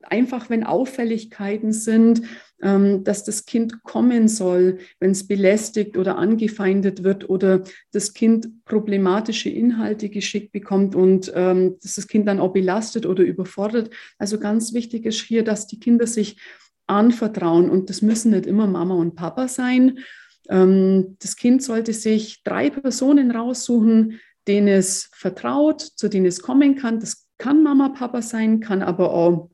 [0.01, 2.23] einfach wenn Auffälligkeiten sind,
[2.59, 9.49] dass das Kind kommen soll, wenn es belästigt oder angefeindet wird oder das Kind problematische
[9.49, 13.91] Inhalte geschickt bekommt und dass das Kind dann auch belastet oder überfordert.
[14.17, 16.37] Also ganz wichtig ist hier, dass die Kinder sich
[16.87, 17.69] anvertrauen.
[17.69, 19.99] Und das müssen nicht immer Mama und Papa sein.
[20.49, 26.75] Ähm, das Kind sollte sich drei Personen raussuchen, denen es vertraut, zu denen es kommen
[26.75, 26.99] kann.
[26.99, 29.49] Das kann Mama, Papa sein, kann aber auch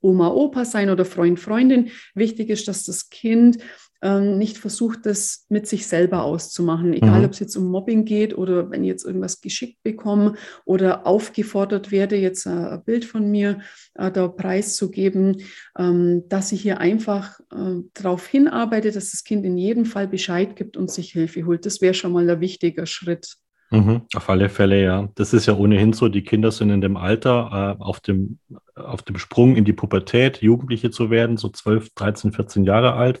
[0.00, 1.90] Oma, Opa sein oder Freund, Freundin.
[2.14, 3.58] Wichtig ist, dass das Kind
[4.02, 7.24] ähm, nicht versucht, das mit sich selber auszumachen, egal mhm.
[7.26, 11.90] ob es jetzt um Mobbing geht oder wenn ich jetzt irgendwas geschickt bekomme oder aufgefordert
[11.90, 13.60] werde, jetzt ein Bild von mir
[13.94, 15.42] äh, da preiszugeben,
[15.78, 20.56] ähm, dass ich hier einfach äh, darauf hinarbeite, dass das Kind in jedem Fall Bescheid
[20.56, 21.66] gibt und sich Hilfe holt.
[21.66, 23.36] Das wäre schon mal ein wichtiger Schritt.
[23.70, 25.08] Mhm, auf alle Fälle, ja.
[25.16, 28.38] Das ist ja ohnehin so, die Kinder sind in dem Alter äh, auf, dem,
[28.76, 33.20] auf dem Sprung in die Pubertät, Jugendliche zu werden, so 12, 13, 14 Jahre alt.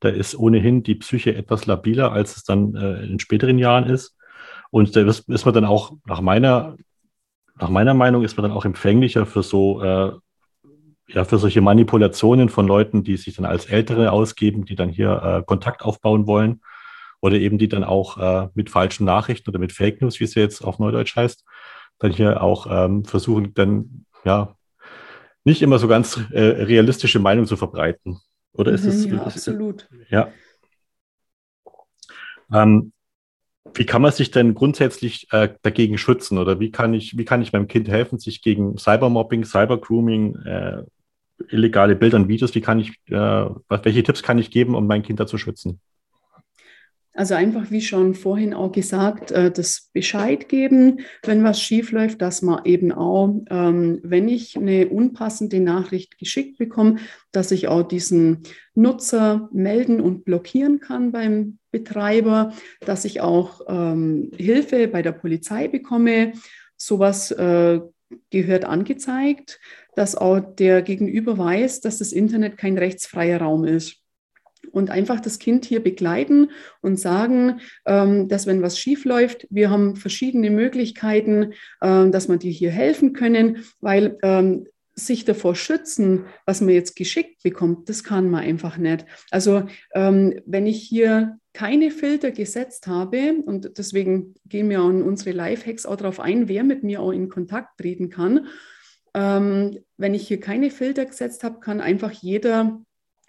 [0.00, 4.16] Da ist ohnehin die Psyche etwas labiler, als es dann äh, in späteren Jahren ist.
[4.70, 6.76] Und da ist, ist man dann auch nach meiner,
[7.58, 10.12] nach meiner Meinung ist man dann auch empfänglicher für so, äh,
[11.08, 15.22] ja, für solche Manipulationen von Leuten, die sich dann als Ältere ausgeben, die dann hier
[15.22, 16.60] äh, Kontakt aufbauen wollen
[17.20, 20.34] oder eben die dann auch äh, mit falschen Nachrichten oder mit Fake News, wie es
[20.34, 21.44] ja jetzt auf Neudeutsch heißt,
[21.98, 24.54] dann hier auch ähm, versuchen, dann ja
[25.44, 28.20] nicht immer so ganz äh, realistische Meinungen zu verbreiten.
[28.58, 29.04] Oder ist mhm, es?
[29.06, 29.88] Ja, absolut.
[30.10, 30.32] Ja.
[32.52, 32.92] Ähm,
[33.74, 37.40] wie kann man sich denn grundsätzlich äh, dagegen schützen oder wie kann ich, wie kann
[37.40, 40.82] ich meinem Kind helfen, sich gegen Cybermobbing, Cybergrooming, äh,
[41.48, 45.02] illegale Bilder und Videos, wie kann ich, äh, welche Tipps kann ich geben, um mein
[45.02, 45.80] Kind da zu schützen?
[47.18, 52.22] Also einfach, wie schon vorhin auch gesagt, äh, das Bescheid geben, wenn was schief läuft,
[52.22, 56.98] dass man eben auch, ähm, wenn ich eine unpassende Nachricht geschickt bekomme,
[57.32, 58.44] dass ich auch diesen
[58.76, 62.52] Nutzer melden und blockieren kann beim Betreiber,
[62.82, 66.34] dass ich auch ähm, Hilfe bei der Polizei bekomme.
[66.76, 67.80] Sowas äh,
[68.30, 69.58] gehört angezeigt,
[69.96, 74.04] dass auch der Gegenüber weiß, dass das Internet kein rechtsfreier Raum ist
[74.72, 79.70] und einfach das Kind hier begleiten und sagen, ähm, dass wenn was schief läuft, wir
[79.70, 84.66] haben verschiedene Möglichkeiten, äh, dass man dir hier helfen können, weil ähm,
[84.98, 89.06] sich davor schützen, was man jetzt geschickt bekommt, das kann man einfach nicht.
[89.30, 95.32] Also ähm, wenn ich hier keine Filter gesetzt habe, und deswegen gehen wir an unsere
[95.32, 98.46] Lifehacks auch darauf ein, wer mit mir auch in Kontakt treten kann.
[99.14, 102.80] Ähm, wenn ich hier keine Filter gesetzt habe, kann einfach jeder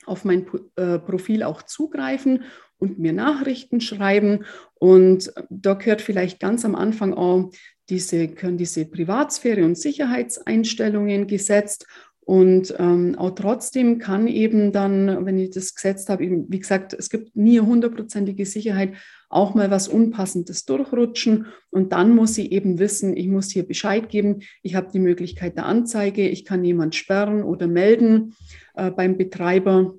[0.06, 2.44] auf mein äh, Profil auch zugreifen
[2.78, 4.46] und mir Nachrichten schreiben.
[4.76, 7.52] Und da gehört vielleicht ganz am Anfang auch
[7.90, 11.86] diese, können diese Privatsphäre und Sicherheitseinstellungen gesetzt.
[12.22, 16.94] Und ähm, auch trotzdem kann eben dann, wenn ich das gesetzt habe, eben, wie gesagt,
[16.94, 18.94] es gibt nie hundertprozentige Sicherheit,
[19.30, 21.46] auch mal was Unpassendes durchrutschen.
[21.70, 25.56] Und dann muss sie eben wissen, ich muss hier Bescheid geben, ich habe die Möglichkeit
[25.56, 28.36] der Anzeige, ich kann jemand sperren oder melden
[28.74, 29.94] äh, beim Betreiber.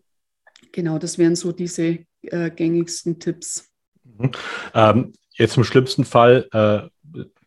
[0.72, 3.70] Genau, das wären so diese äh, gängigsten Tipps.
[4.04, 4.30] Mhm.
[4.74, 6.88] Ähm, jetzt im schlimmsten Fall, äh,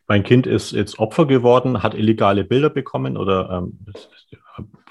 [0.08, 3.80] mein Kind ist jetzt Opfer geworden, hat illegale Bilder bekommen oder ähm,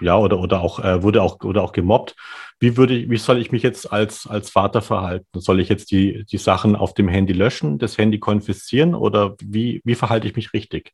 [0.00, 2.16] ja, oder, oder auch äh, wurde auch oder auch gemobbt.
[2.62, 5.40] Wie würde ich, wie soll ich mich jetzt als, als Vater verhalten?
[5.40, 9.80] Soll ich jetzt die, die Sachen auf dem Handy löschen, das Handy konfiszieren oder wie,
[9.84, 10.92] wie verhalte ich mich richtig?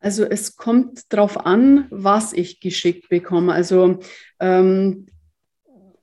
[0.00, 3.54] Also es kommt darauf an, was ich geschickt bekomme.
[3.54, 4.00] Also
[4.38, 5.06] ähm,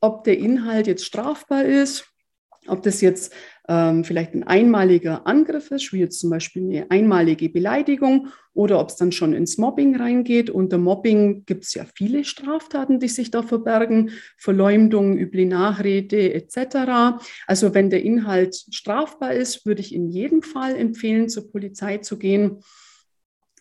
[0.02, 2.12] ob der Inhalt jetzt strafbar ist,
[2.68, 3.34] ob das jetzt
[3.68, 8.90] ähm, vielleicht ein einmaliger Angriff ist, wie jetzt zum Beispiel eine einmalige Beleidigung, oder ob
[8.90, 10.50] es dann schon ins Mobbing reingeht.
[10.50, 17.18] Unter Mobbing gibt es ja viele Straftaten, die sich da verbergen, Verleumdung, üble Nachrede etc.
[17.48, 22.20] Also wenn der Inhalt strafbar ist, würde ich in jedem Fall empfehlen, zur Polizei zu
[22.20, 22.60] gehen.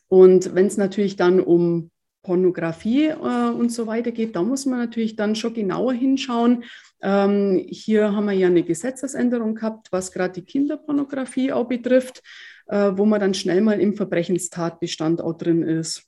[0.08, 1.91] Und wenn es natürlich dann um
[2.22, 6.64] Pornografie äh, und so weiter geht, da muss man natürlich dann schon genauer hinschauen.
[7.02, 12.22] Ähm, hier haben wir ja eine Gesetzesänderung gehabt, was gerade die Kinderpornografie auch betrifft,
[12.68, 16.04] äh, wo man dann schnell mal im Verbrechenstatbestand auch drin ist.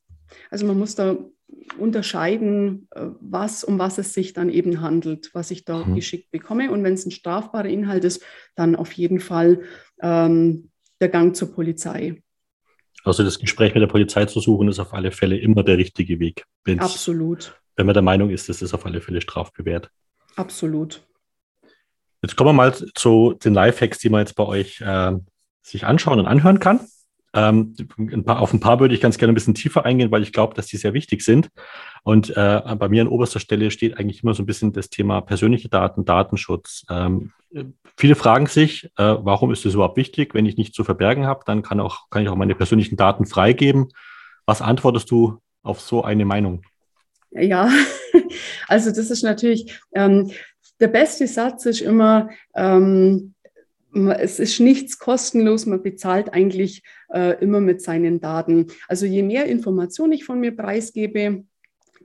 [0.50, 1.16] Also man muss da
[1.78, 5.96] unterscheiden, äh, was, um was es sich dann eben handelt, was ich da mhm.
[5.96, 6.70] geschickt bekomme.
[6.70, 8.22] Und wenn es ein strafbarer Inhalt ist,
[8.54, 9.62] dann auf jeden Fall
[10.00, 12.22] ähm, der Gang zur Polizei.
[13.04, 16.18] Also das Gespräch mit der Polizei zu suchen, ist auf alle Fälle immer der richtige
[16.18, 16.44] Weg.
[16.78, 17.60] Absolut.
[17.76, 19.90] Wenn man der Meinung ist, das ist auf alle Fälle strafbewehrt.
[20.36, 21.02] Absolut.
[22.22, 25.12] Jetzt kommen wir mal zu den Lifehacks, die man jetzt bei euch äh,
[25.62, 26.80] sich anschauen und anhören kann.
[27.34, 30.22] Ähm, ein paar, auf ein paar würde ich ganz gerne ein bisschen tiefer eingehen, weil
[30.22, 31.50] ich glaube, dass die sehr wichtig sind.
[32.04, 35.22] Und äh, bei mir an oberster Stelle steht eigentlich immer so ein bisschen das Thema
[35.22, 36.84] persönliche Daten, Datenschutz.
[36.90, 37.32] Ähm,
[37.96, 40.34] viele fragen sich, äh, warum ist das überhaupt wichtig?
[40.34, 43.24] Wenn ich nichts zu verbergen habe, dann kann, auch, kann ich auch meine persönlichen Daten
[43.24, 43.88] freigeben.
[44.44, 46.62] Was antwortest du auf so eine Meinung?
[47.30, 47.70] Ja,
[48.68, 50.30] also das ist natürlich, ähm,
[50.80, 53.34] der beste Satz ist immer, ähm,
[54.18, 58.66] es ist nichts kostenlos, man bezahlt eigentlich äh, immer mit seinen Daten.
[58.88, 61.44] Also je mehr Informationen ich von mir preisgebe,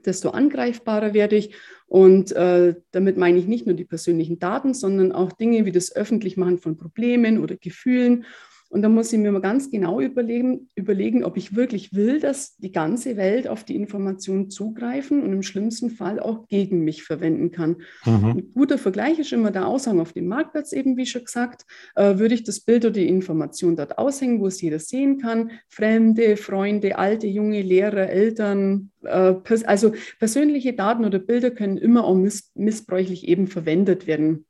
[0.06, 1.54] desto angreifbarer werde ich.
[1.86, 5.94] Und äh, damit meine ich nicht nur die persönlichen Daten, sondern auch Dinge wie das
[5.94, 8.24] Öffentlichmachen von Problemen oder Gefühlen
[8.70, 12.56] und da muss ich mir mal ganz genau überlegen, überlegen, ob ich wirklich will, dass
[12.56, 17.50] die ganze Welt auf die Information zugreifen und im schlimmsten Fall auch gegen mich verwenden
[17.50, 17.82] kann.
[18.06, 18.24] Mhm.
[18.24, 21.66] Ein guter Vergleich ist immer der Aushang auf dem Marktplatz, eben wie schon gesagt.
[21.96, 25.50] Äh, würde ich das Bild oder die Information dort aushängen, wo es jeder sehen kann,
[25.68, 32.04] Fremde, Freunde, alte, junge, Lehrer, Eltern, äh, pers also persönliche Daten oder Bilder können immer
[32.04, 34.46] auch miss missbräuchlich eben verwendet werden.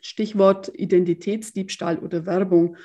[0.00, 2.76] Stichwort Identitätsdiebstahl oder Werbung.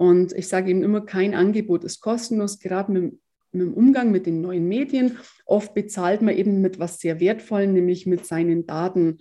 [0.00, 3.20] Und ich sage eben immer, kein Angebot ist kostenlos, gerade mit,
[3.52, 5.18] mit dem Umgang mit den neuen Medien.
[5.44, 9.18] Oft bezahlt man eben mit was sehr Wertvollem, nämlich mit seinen Daten.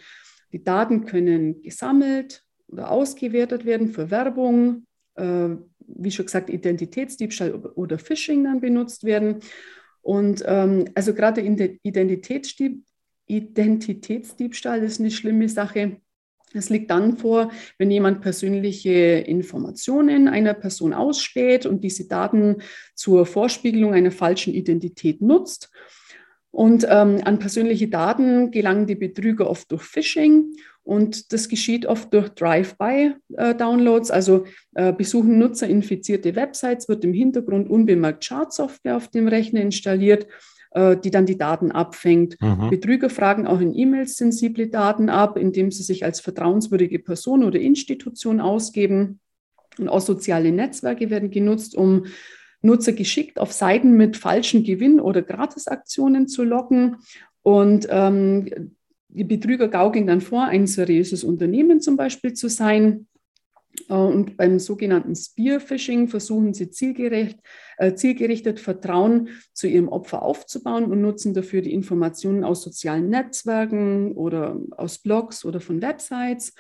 [0.54, 8.00] Die Daten können gesammelt oder ausgewertet werden für Werbung, äh, wie schon gesagt, Identitätsdiebstahl oder
[8.00, 9.40] Phishing dann benutzt werden.
[10.02, 12.86] Und ähm, also gerade Identitätsdieb
[13.28, 15.98] Identitätsdiebstahl ist eine schlimme Sache.
[16.54, 22.58] Es liegt dann vor, wenn jemand persönliche Informationen einer Person ausspäht und diese Daten
[22.96, 25.72] zur Vorspiegelung einer falschen Identität nutzt.
[26.52, 32.12] Und ähm, an persönliche Daten gelangen die Betrüger oft durch Phishing und das geschieht oft
[32.12, 34.10] durch Drive-by-Downloads.
[34.10, 40.24] Also äh, besuchen Nutzer infizierte Websites, wird im Hintergrund unbemerkt Schadsoftware auf dem Rechner installiert
[40.24, 40.28] äh,
[40.76, 42.40] die dann die Daten abfängt.
[42.40, 42.70] Mhm.
[42.70, 47.60] Betrüger fragen auch in E-Mails sensible Daten ab, indem sie sich als vertrauenswürdige Person oder
[47.60, 49.20] Institution ausgeben.
[49.80, 52.06] Und auch soziale Netzwerke werden genutzt, um
[52.62, 56.98] Nutzer geschickt auf Seiten mit falschen Gewinn- oder Gratisaktionen zu locken.
[57.42, 58.76] Und ähm,
[59.08, 63.08] die Betrüger gaukeln dann vor, ein seriöses Unternehmen zum Beispiel zu sein.
[63.88, 67.40] Äh, und beim sogenannten Spearfishing versuchen sie zielgerecht,
[67.78, 74.14] äh, zielgerichtet Vertrauen zu ihrem Opfer aufzubauen und nutzen dafür die Informationen aus sozialen Netzwerken
[74.14, 76.54] oder aus Blogs oder von Websites.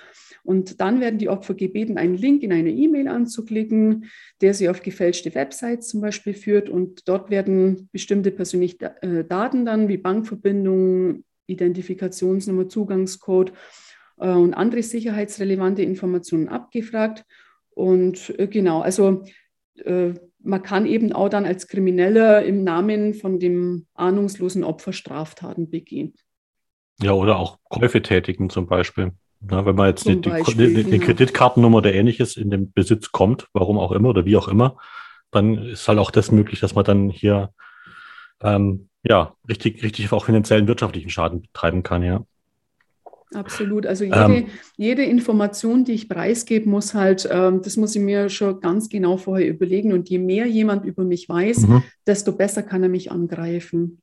[0.44, 4.06] Und dann werden die Opfer gebeten, einen Link in eine E-Mail anzuklicken,
[4.42, 6.70] der sie auf gefälschte Websites zum Beispiel führt.
[6.70, 13.54] Und dort werden bestimmte persönliche äh, Daten dann wie Bankverbindungen, Identifikationsnummer, Zugangscode
[14.26, 17.26] und andere sicherheitsrelevante Informationen abgefragt.
[17.70, 19.24] Und äh, genau, also
[19.86, 25.70] äh, man kann eben auch dann als Krimineller im Namen von dem ahnungslosen Opfer Straftaten
[25.70, 26.14] begehen.
[27.02, 29.12] Ja, oder auch Käufe tätigen zum Beispiel.
[29.42, 31.06] Na, wenn man jetzt eine, Beispiel, die, eine, genau.
[31.06, 34.78] Kreditkartennummer oder ähnliches in den Besitz kommt, warum auch immer oder wie auch immer,
[35.32, 37.54] dann ist halt auch das möglich, dass man dann hier
[38.42, 42.26] ähm, ja richtig, richtig auch finanziellen wirtschaftlichen Schaden betreiben kann, ja.
[43.34, 43.86] Absolut.
[43.86, 48.30] Also jede, ähm, jede Information, die ich preisgebe, muss halt, ähm, das muss ich mir
[48.30, 49.94] schon ganz genau vorher überlegen.
[49.94, 51.84] Und je mehr jemand über mich weiß, mhm.
[52.08, 54.02] desto besser kann er mich angreifen.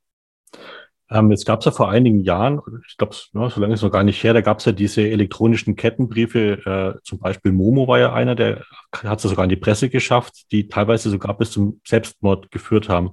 [1.08, 3.84] Ähm, jetzt gab es ja vor einigen Jahren, ich glaube, ja, so lange ist es
[3.84, 7.86] noch gar nicht her, da gab es ja diese elektronischen Kettenbriefe, äh, zum Beispiel Momo
[7.86, 11.52] war ja einer, der hat es sogar in die Presse geschafft, die teilweise sogar bis
[11.52, 13.12] zum Selbstmord geführt haben.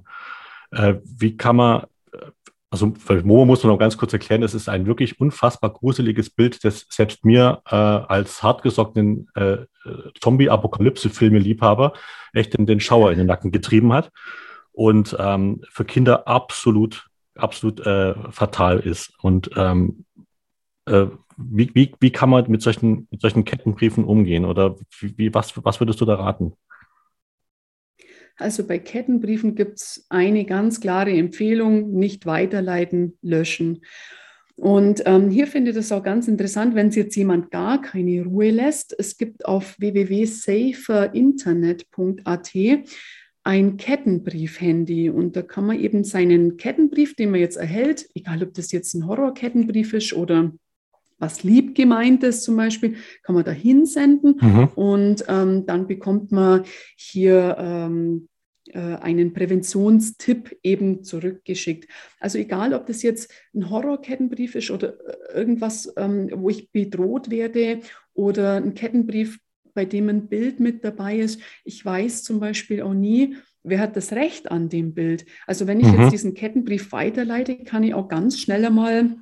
[0.72, 1.84] Äh, wie kann man,
[2.74, 6.28] also für Momo muss man noch ganz kurz erklären, es ist ein wirklich unfassbar gruseliges
[6.28, 9.58] Bild, das selbst mir äh, als hartgesockenen äh,
[10.20, 11.92] Zombie-Apokalypse-Filme-Liebhaber
[12.32, 14.10] echt in den Schauer in den Nacken getrieben hat
[14.72, 17.06] und ähm, für Kinder absolut
[17.36, 19.12] absolut äh, fatal ist.
[19.20, 20.04] Und ähm,
[20.86, 21.06] äh,
[21.36, 24.44] wie, wie, wie kann man mit solchen, mit solchen Kettenbriefen umgehen?
[24.44, 26.54] Oder wie, was, was würdest du da raten?
[28.36, 33.84] Also bei Kettenbriefen gibt es eine ganz klare Empfehlung, nicht weiterleiten, löschen.
[34.56, 38.24] Und ähm, hier finde ich das auch ganz interessant, wenn es jetzt jemand gar keine
[38.24, 38.94] Ruhe lässt.
[38.98, 42.52] Es gibt auf www.saferinternet.at
[43.46, 48.54] ein Kettenbrief-Handy und da kann man eben seinen Kettenbrief, den man jetzt erhält, egal ob
[48.54, 50.50] das jetzt ein Horror-Kettenbrief ist oder
[51.24, 54.68] was lieb gemeint ist zum Beispiel, kann man da hinsenden mhm.
[54.74, 56.64] und ähm, dann bekommt man
[56.96, 58.28] hier ähm,
[58.68, 61.88] äh, einen Präventionstipp eben zurückgeschickt.
[62.20, 67.30] Also egal, ob das jetzt ein Horror-Kettenbrief ist oder äh, irgendwas, ähm, wo ich bedroht
[67.30, 67.80] werde
[68.12, 69.38] oder ein Kettenbrief,
[69.72, 71.40] bei dem ein Bild mit dabei ist.
[71.64, 75.24] Ich weiß zum Beispiel auch nie, wer hat das Recht an dem Bild.
[75.46, 76.02] Also wenn ich mhm.
[76.02, 79.16] jetzt diesen Kettenbrief weiterleite, kann ich auch ganz schnell einmal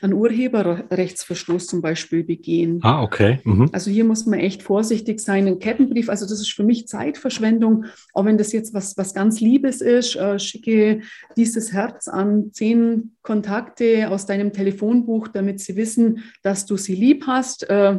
[0.00, 2.80] einen Urheberrechtsverstoß zum Beispiel begehen.
[2.82, 3.40] Ah, okay.
[3.44, 3.68] Mhm.
[3.72, 5.46] Also hier muss man echt vorsichtig sein.
[5.46, 9.40] Ein Kettenbrief, also das ist für mich Zeitverschwendung, auch wenn das jetzt was, was ganz
[9.40, 11.02] Liebes ist, äh, schicke
[11.36, 17.24] dieses Herz an zehn Kontakte aus deinem Telefonbuch, damit sie wissen, dass du sie lieb
[17.26, 17.68] hast.
[17.68, 17.98] Äh,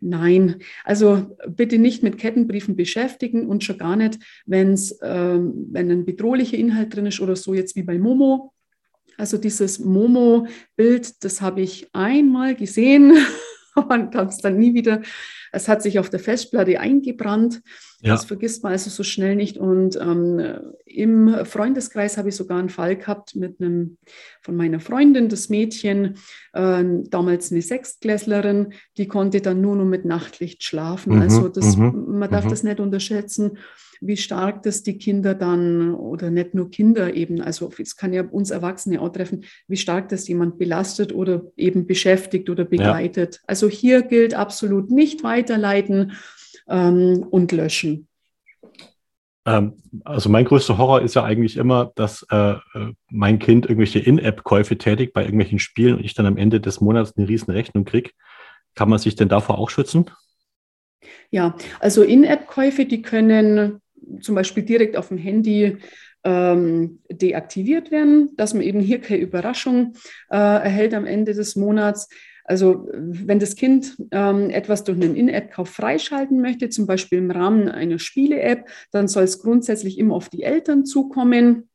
[0.00, 6.04] nein, also bitte nicht mit Kettenbriefen beschäftigen und schon gar nicht, wenn's, äh, wenn ein
[6.04, 8.52] bedrohlicher Inhalt drin ist oder so, jetzt wie bei Momo
[9.18, 13.12] also dieses Momo-Bild, das habe ich einmal gesehen
[13.74, 15.02] und habe es dann nie wieder.
[15.52, 17.60] Es hat sich auf der Festplatte eingebrannt.
[18.00, 18.12] Ja.
[18.12, 19.58] Das vergisst man also so schnell nicht.
[19.58, 20.40] Und ähm,
[20.84, 23.98] im Freundeskreis habe ich sogar einen Fall gehabt mit einem
[24.40, 26.16] von meiner Freundin, das Mädchen,
[26.52, 31.16] äh, damals eine Sechstklässlerin, die konnte dann nur noch mit Nachtlicht schlafen.
[31.16, 32.50] Mhm, also das, mhm, man darf mhm.
[32.50, 33.58] das nicht unterschätzen
[34.00, 38.22] wie stark das die Kinder dann oder nicht nur Kinder eben, also es kann ja
[38.22, 43.36] uns Erwachsene auch treffen, wie stark das jemand belastet oder eben beschäftigt oder begleitet.
[43.36, 43.40] Ja.
[43.46, 46.12] Also hier gilt absolut nicht weiterleiten
[46.68, 48.08] ähm, und löschen.
[49.46, 49.74] Ähm,
[50.04, 54.76] also mein größter Horror ist ja eigentlich immer, dass äh, äh, mein Kind irgendwelche In-App-Käufe
[54.76, 58.10] tätigt bei irgendwelchen Spielen und ich dann am Ende des Monats eine riesen Rechnung kriege.
[58.74, 60.10] Kann man sich denn davor auch schützen?
[61.30, 63.80] Ja, also In-App-Käufe, die können
[64.20, 65.78] zum Beispiel direkt auf dem Handy
[66.24, 69.94] ähm, deaktiviert werden, dass man eben hier keine Überraschung
[70.30, 72.08] äh, erhält am Ende des Monats.
[72.48, 77.68] Also wenn das Kind ähm, etwas durch einen In-App-Kauf freischalten möchte, zum Beispiel im Rahmen
[77.68, 81.68] einer Spiele-App, dann soll es grundsätzlich immer auf die Eltern zukommen.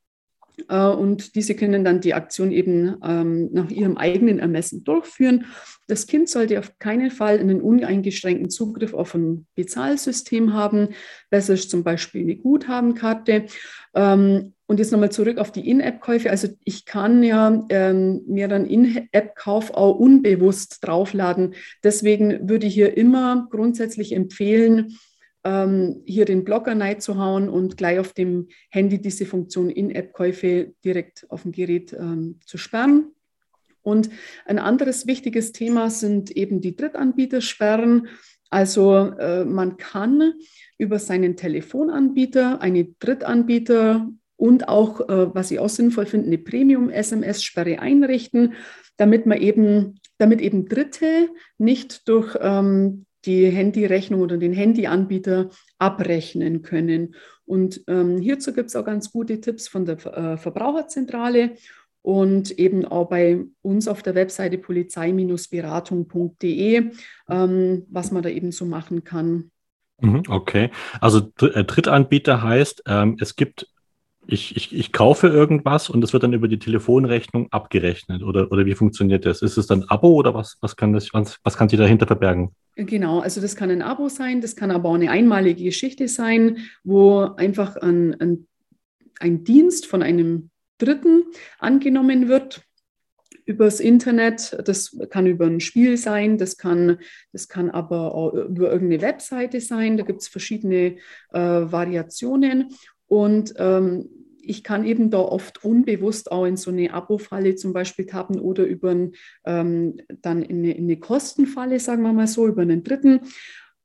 [0.70, 5.46] Äh, und diese können dann die Aktion eben ähm, nach ihrem eigenen Ermessen durchführen.
[5.88, 10.90] Das Kind sollte auf keinen Fall einen uneingeschränkten Zugriff auf ein Bezahlsystem haben.
[11.30, 13.46] Besser ist zum Beispiel eine Guthabenkarte.
[13.94, 16.32] Ähm, und jetzt nochmal zurück auf die In-App-Käufe.
[16.32, 21.54] Also ich kann ja ähm, mir dann In-App-Kauf auch unbewusst draufladen.
[21.84, 24.98] Deswegen würde ich hier immer grundsätzlich empfehlen,
[25.44, 31.44] ähm, hier den Blocker hauen und gleich auf dem Handy diese Funktion In-App-Käufe direkt auf
[31.44, 33.12] dem Gerät ähm, zu sperren.
[33.84, 34.10] Und
[34.48, 38.08] ein anderes wichtiges Thema sind eben die Drittanbietersperren.
[38.50, 40.34] Also äh, man kann
[40.80, 47.80] über seinen Telefonanbieter eine Drittanbieter und auch, äh, was ich auch sinnvoll finde, eine Premium-SMS-Sperre
[47.80, 48.54] einrichten,
[48.98, 56.62] damit man eben, damit eben Dritte nicht durch ähm, die Handyrechnung oder den Handyanbieter abrechnen
[56.62, 57.16] können.
[57.46, 61.56] Und ähm, hierzu gibt es auch ganz gute Tipps von der äh, Verbraucherzentrale
[62.02, 66.92] und eben auch bei uns auf der Webseite polizei-beratung.de,
[67.30, 69.52] ähm, was man da eben so machen kann.
[70.02, 70.70] Mhm, okay,
[71.00, 73.70] also äh, Drittanbieter heißt, ähm, es gibt
[74.28, 78.24] ich, ich, ich kaufe irgendwas und es wird dann über die Telefonrechnung abgerechnet.
[78.24, 79.42] Oder, oder wie funktioniert das?
[79.42, 82.52] Ist es dann Abo oder was, was, kann das, was, was kann sich dahinter verbergen?
[82.76, 86.58] Genau, also das kann ein Abo sein, das kann aber auch eine einmalige Geschichte sein,
[86.84, 88.48] wo einfach ein, ein,
[89.20, 91.24] ein Dienst von einem Dritten
[91.60, 92.64] angenommen wird
[93.46, 94.58] übers Internet.
[94.66, 97.00] Das kann über ein Spiel sein, das kann,
[97.32, 99.98] das kann aber auch über irgendeine Webseite sein.
[99.98, 100.98] Da gibt es verschiedene
[101.32, 102.74] äh, Variationen.
[103.14, 104.10] Und ähm,
[104.42, 108.64] ich kann eben da oft unbewusst auch in so eine Abo-Falle zum Beispiel tappen oder
[108.64, 109.12] über ein,
[109.46, 113.20] ähm, dann in eine, in eine, Kostenfalle, sagen wir mal so, über einen Dritten.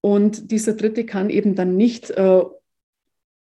[0.00, 2.42] Und dieser Dritte kann eben dann nicht äh,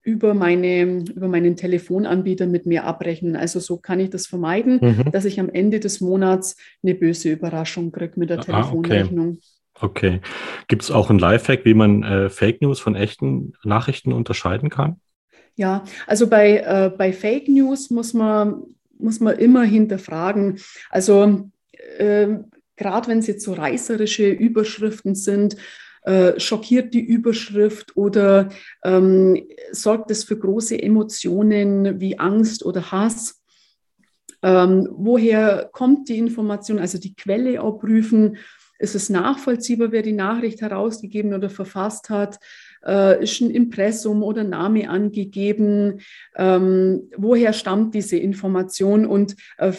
[0.01, 3.35] über, meine, über meinen Telefonanbieter mit mir abrechnen.
[3.35, 5.11] Also so kann ich das vermeiden, mhm.
[5.11, 9.37] dass ich am Ende des Monats eine böse Überraschung kriege mit der Telefonrechnung.
[9.75, 10.15] Ah, okay.
[10.15, 10.21] okay.
[10.67, 14.99] Gibt es auch ein Lifehack, wie man äh, Fake News von echten Nachrichten unterscheiden kann?
[15.55, 18.63] Ja, also bei, äh, bei Fake News muss man,
[18.97, 20.59] muss man immer hinterfragen.
[20.89, 21.49] Also
[21.97, 22.27] äh,
[22.75, 25.55] gerade wenn es jetzt so reißerische Überschriften sind,
[26.03, 28.49] äh, schockiert die Überschrift oder
[28.83, 33.41] ähm, sorgt es für große Emotionen wie Angst oder Hass?
[34.43, 36.79] Ähm, woher kommt die Information?
[36.79, 38.37] Also die Quelle auch prüfen.
[38.77, 42.39] Ist es nachvollziehbar, wer die Nachricht herausgegeben oder verfasst hat?
[42.85, 46.01] Äh, ist ein Impressum oder Name angegeben?
[46.35, 49.05] Ähm, woher stammt diese Information?
[49.05, 49.73] Und äh,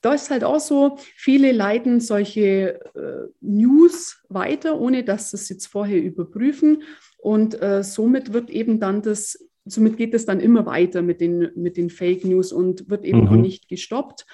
[0.00, 5.48] da ist halt auch so, viele leiten solche äh, News weiter, ohne dass sie es
[5.48, 6.82] jetzt vorher überprüfen.
[7.18, 11.50] Und äh, somit wird eben dann das, somit geht es dann immer weiter mit den,
[11.54, 13.28] mit den Fake News und wird eben mhm.
[13.28, 14.26] auch nicht gestoppt.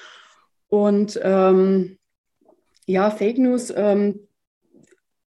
[0.68, 1.98] Und ähm,
[2.86, 4.20] ja, Fake News, ähm,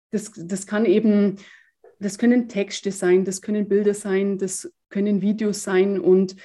[0.10, 1.38] das, das kann eben,
[2.00, 6.36] das können Texte sein, das können Bilder sein, das können Videos sein und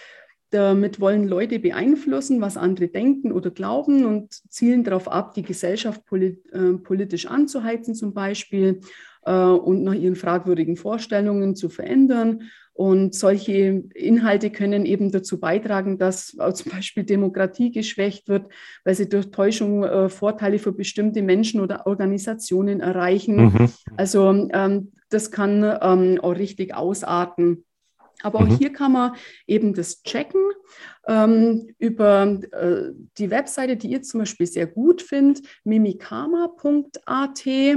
[0.51, 6.07] damit wollen Leute beeinflussen, was andere denken oder glauben und zielen darauf ab, die Gesellschaft
[6.07, 8.81] polit, äh, politisch anzuheizen zum Beispiel
[9.27, 12.45] äh, und nach ihren fragwürdigen Vorstellungen zu verändern.
[12.73, 18.47] Und solche Inhalte können eben dazu beitragen, dass zum Beispiel Demokratie geschwächt wird,
[18.85, 23.37] weil sie durch Täuschung äh, Vorteile für bestimmte Menschen oder Organisationen erreichen.
[23.37, 23.69] Mhm.
[23.97, 27.65] Also ähm, das kann ähm, auch richtig ausarten.
[28.23, 28.57] Aber auch mhm.
[28.57, 29.13] hier kann man
[29.47, 30.41] eben das checken
[31.07, 37.47] ähm, über äh, die Webseite, die ihr zum Beispiel sehr gut findet, mimikama.at.
[37.47, 37.77] Äh,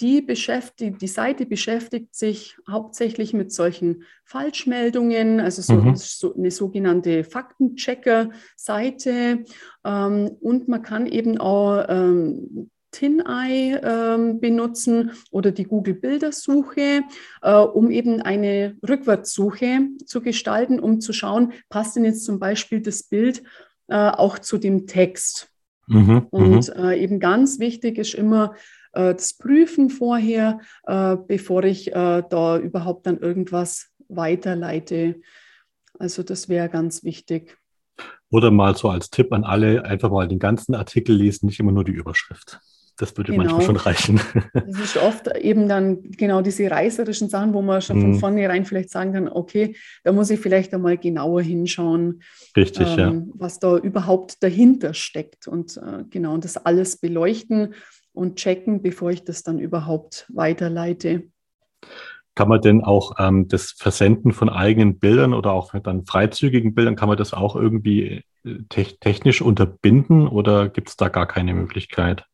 [0.00, 5.96] die, beschäftigt, die Seite beschäftigt sich hauptsächlich mit solchen Falschmeldungen, also so, mhm.
[5.96, 9.44] so eine sogenannte Faktenchecker-Seite.
[9.84, 17.02] Ähm, und man kann eben auch ähm, TinEye ähm, benutzen oder die Google-Bildersuche,
[17.42, 22.80] äh, um eben eine Rückwärtssuche zu gestalten, um zu schauen, passt denn jetzt zum Beispiel
[22.80, 23.42] das Bild
[23.88, 25.50] äh, auch zu dem Text.
[25.86, 26.84] Mhm, Und mhm.
[26.84, 28.54] äh, eben ganz wichtig ist immer
[28.92, 35.20] äh, das Prüfen vorher, äh, bevor ich äh, da überhaupt dann irgendwas weiterleite.
[35.98, 37.58] Also das wäre ganz wichtig.
[38.30, 41.72] Oder mal so als Tipp an alle, einfach mal den ganzen Artikel lesen, nicht immer
[41.72, 42.60] nur die Überschrift.
[42.98, 43.44] Das würde genau.
[43.44, 44.20] manchmal schon reichen.
[44.52, 48.18] Das ist oft eben dann genau diese reißerischen Sachen, wo man schon von mhm.
[48.18, 52.22] vornherein vielleicht sagen kann, okay, da muss ich vielleicht einmal genauer hinschauen,
[52.56, 53.22] Richtig, ähm, ja.
[53.34, 57.74] was da überhaupt dahinter steckt und äh, genau das alles beleuchten
[58.12, 61.24] und checken, bevor ich das dann überhaupt weiterleite.
[62.34, 66.96] Kann man denn auch ähm, das Versenden von eigenen Bildern oder auch dann freizügigen Bildern,
[66.96, 71.54] kann man das auch irgendwie äh, te technisch unterbinden oder gibt es da gar keine
[71.54, 72.24] Möglichkeit?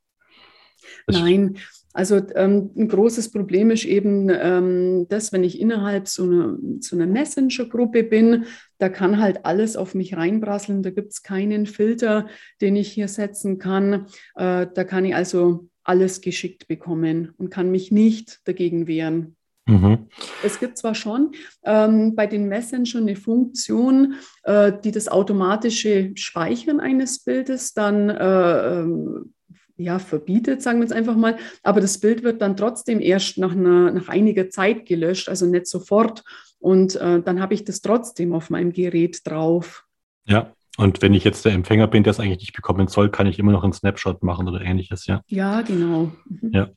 [1.07, 1.59] Nein,
[1.95, 6.97] also ähm, ein großes Problem ist eben ähm, das, wenn ich innerhalb so einer, so
[6.97, 8.47] einer Messenger-Gruppe bin,
[8.79, 10.83] da kann halt alles auf mich reinprasseln.
[10.83, 12.27] Da gibt es keinen Filter,
[12.61, 14.07] den ich hier setzen kann.
[14.35, 19.37] Äh, da kann ich also alles geschickt bekommen und kann mich nicht dagegen wehren.
[19.67, 20.09] Mhm.
[20.43, 21.31] Es gibt zwar schon
[21.63, 28.81] ähm, bei den Messengern eine Funktion, äh, die das automatische Speichern eines Bildes dann äh,
[28.81, 29.33] ähm,
[29.77, 31.37] ja, verbietet, sagen wir es einfach mal.
[31.63, 35.67] Aber das Bild wird dann trotzdem erst nach, einer, nach einiger Zeit gelöscht, also nicht
[35.67, 36.23] sofort.
[36.59, 39.85] Und äh, dann habe ich das trotzdem auf meinem Gerät drauf.
[40.27, 43.27] Ja, und wenn ich jetzt der Empfänger bin, der es eigentlich nicht bekommen soll, kann
[43.27, 45.23] ich immer noch einen Snapshot machen oder ähnliches, ja.
[45.27, 46.11] Ja, genau.
[46.27, 46.51] Mhm.
[46.53, 46.71] Ja.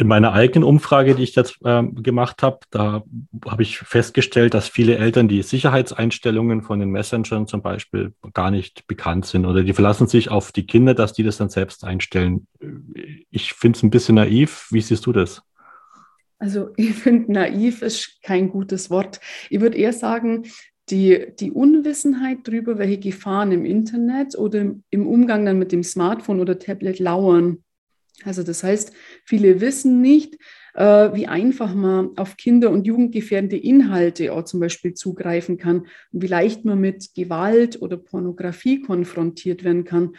[0.00, 3.04] In meiner eigenen Umfrage, die ich jetzt äh, gemacht habe, da
[3.46, 8.86] habe ich festgestellt, dass viele Eltern die Sicherheitseinstellungen von den Messengern zum Beispiel gar nicht
[8.86, 12.46] bekannt sind oder die verlassen sich auf die Kinder, dass die das dann selbst einstellen.
[13.30, 14.68] Ich finde es ein bisschen naiv.
[14.70, 15.42] Wie siehst du das?
[16.38, 19.20] Also ich finde, naiv ist kein gutes Wort.
[19.50, 20.46] Ich würde eher sagen,
[20.88, 26.40] die, die Unwissenheit darüber, welche Gefahren im Internet oder im Umgang dann mit dem Smartphone
[26.40, 27.62] oder Tablet lauern.
[28.24, 28.92] Also das heißt,
[29.24, 30.36] viele wissen nicht,
[30.74, 36.22] äh, wie einfach man auf Kinder- und Jugendgefährdende Inhalte auch zum Beispiel zugreifen kann und
[36.22, 40.16] wie leicht man mit Gewalt oder Pornografie konfrontiert werden kann.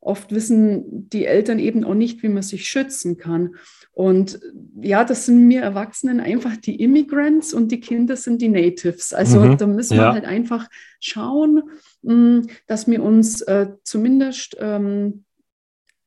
[0.00, 3.54] oft wissen die Eltern eben auch nicht, wie man sich schützen kann.
[3.92, 4.38] Und
[4.82, 9.14] ja, das sind mir Erwachsenen einfach die Immigrants und die Kinder sind die Natives.
[9.14, 10.68] Also mhm, da müssen wir halt einfach
[11.00, 11.62] schauen,
[12.02, 15.24] mm, dass wir uns äh, zumindest ähm,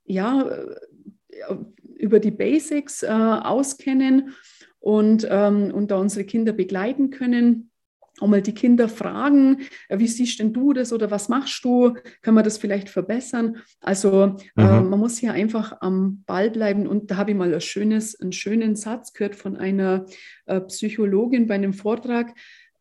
[0.06, 0.48] ja,
[1.96, 4.34] über die Basics äh, auskennen
[4.80, 7.72] und, ähm, und da unsere Kinder begleiten können
[8.20, 11.94] auch mal die Kinder fragen, äh, wie siehst denn du das oder was machst du?
[12.22, 13.58] Können wir das vielleicht verbessern?
[13.80, 14.68] Also äh, mhm.
[14.68, 16.88] äh, man muss hier einfach am Ball bleiben.
[16.88, 20.06] Und da habe ich mal ein schönes, einen schönen Satz gehört von einer
[20.46, 22.34] äh, Psychologin bei einem Vortrag.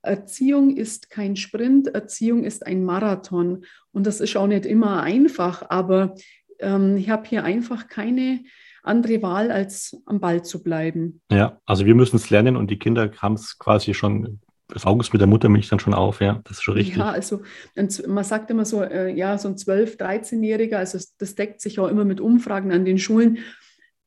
[0.02, 3.64] Erziehung ist kein Sprint, Erziehung ist ein Marathon.
[3.92, 6.14] Und das ist auch nicht immer einfach, aber
[6.60, 8.40] ähm, ich habe hier einfach keine
[8.82, 11.20] andere Wahl, als am Ball zu bleiben.
[11.30, 15.00] Ja, also wir müssen es lernen und die Kinder haben es quasi schon das Auge
[15.00, 16.96] ist mit der Muttermilch dann schon auf, ja, das ist schon richtig.
[16.96, 17.42] Ja, also
[18.06, 21.88] man sagt immer so, äh, ja, so ein 12-, 13-Jähriger, also das deckt sich auch
[21.88, 23.38] immer mit Umfragen an den Schulen,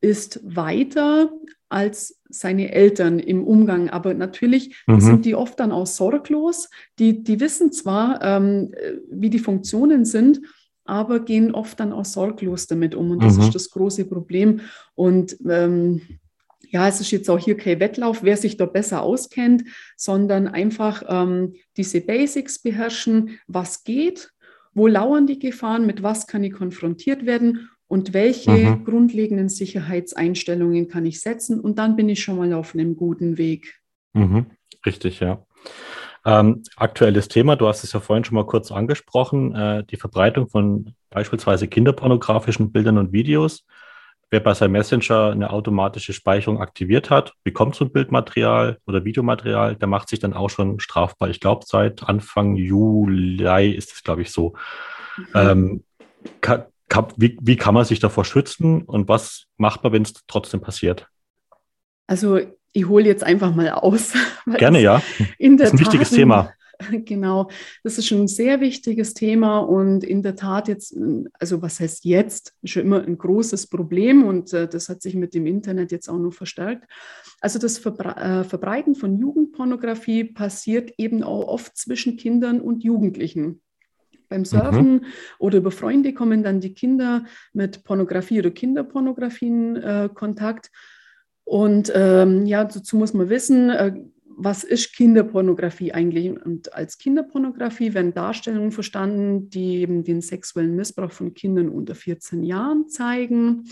[0.01, 1.31] ist weiter
[1.69, 3.89] als seine Eltern im Umgang.
[3.89, 4.99] Aber natürlich mhm.
[4.99, 6.69] sind die oft dann auch sorglos.
[6.97, 8.73] Die, die wissen zwar, ähm,
[9.09, 10.41] wie die Funktionen sind,
[10.89, 13.11] aber gehen oft dann auch sorglos damit um.
[13.11, 13.43] Und das mhm.
[13.43, 14.61] ist das große Problem.
[14.95, 16.01] Und ähm,
[16.69, 19.63] ja, es ist jetzt auch hier kein Wettlauf, wer sich da besser auskennt,
[19.95, 24.31] sondern einfach ähm, diese Basics beherrschen, was geht,
[24.73, 28.85] wo lauern die Gefahren, mit was kann ich konfrontiert werden und welche mhm.
[28.85, 33.79] grundlegenden Sicherheitseinstellungen kann ich setzen und dann bin ich schon mal auf einem guten Weg.
[34.13, 34.45] Mhm.
[34.85, 35.43] Richtig, ja.
[36.25, 40.49] Ähm, aktuelles Thema, du hast es ja vorhin schon mal kurz angesprochen, äh, die Verbreitung
[40.49, 43.65] von beispielsweise kinderpornografischen Bildern und Videos.
[44.31, 49.75] Wer bei seinem Messenger eine automatische Speicherung aktiviert hat, bekommt so ein Bildmaterial oder Videomaterial,
[49.75, 51.29] der macht sich dann auch schon strafbar.
[51.29, 54.53] Ich glaube, seit Anfang Juli ist es, glaube ich, so.
[55.17, 55.25] Mhm.
[55.33, 55.83] Ähm,
[56.41, 60.13] kann, kann, wie, wie kann man sich davor schützen und was macht man, wenn es
[60.27, 61.07] trotzdem passiert?
[62.05, 62.39] Also
[62.73, 64.13] ich hole jetzt einfach mal aus.
[64.57, 65.01] Gerne, ja.
[65.37, 66.53] In der das ist ein Tat wichtiges Thema.
[67.05, 67.49] Genau,
[67.83, 70.95] das ist schon ein sehr wichtiges Thema und in der Tat jetzt,
[71.33, 75.33] also was heißt jetzt, schon immer ein großes Problem und äh, das hat sich mit
[75.33, 76.89] dem Internet jetzt auch noch verstärkt.
[77.41, 83.61] Also das Verbre äh, Verbreiten von Jugendpornografie passiert eben auch oft zwischen Kindern und Jugendlichen.
[84.29, 85.05] Beim Surfen mhm.
[85.39, 90.69] oder über Freunde kommen dann die Kinder mit Pornografie oder Kinderpornografie in äh, Kontakt.
[91.49, 93.95] Und ähm, ja, dazu muss man wissen, äh,
[94.37, 96.29] was ist Kinderpornografie eigentlich?
[96.29, 102.43] Und als Kinderpornografie werden Darstellungen verstanden, die eben den sexuellen Missbrauch von Kindern unter 14
[102.43, 103.63] Jahren zeigen.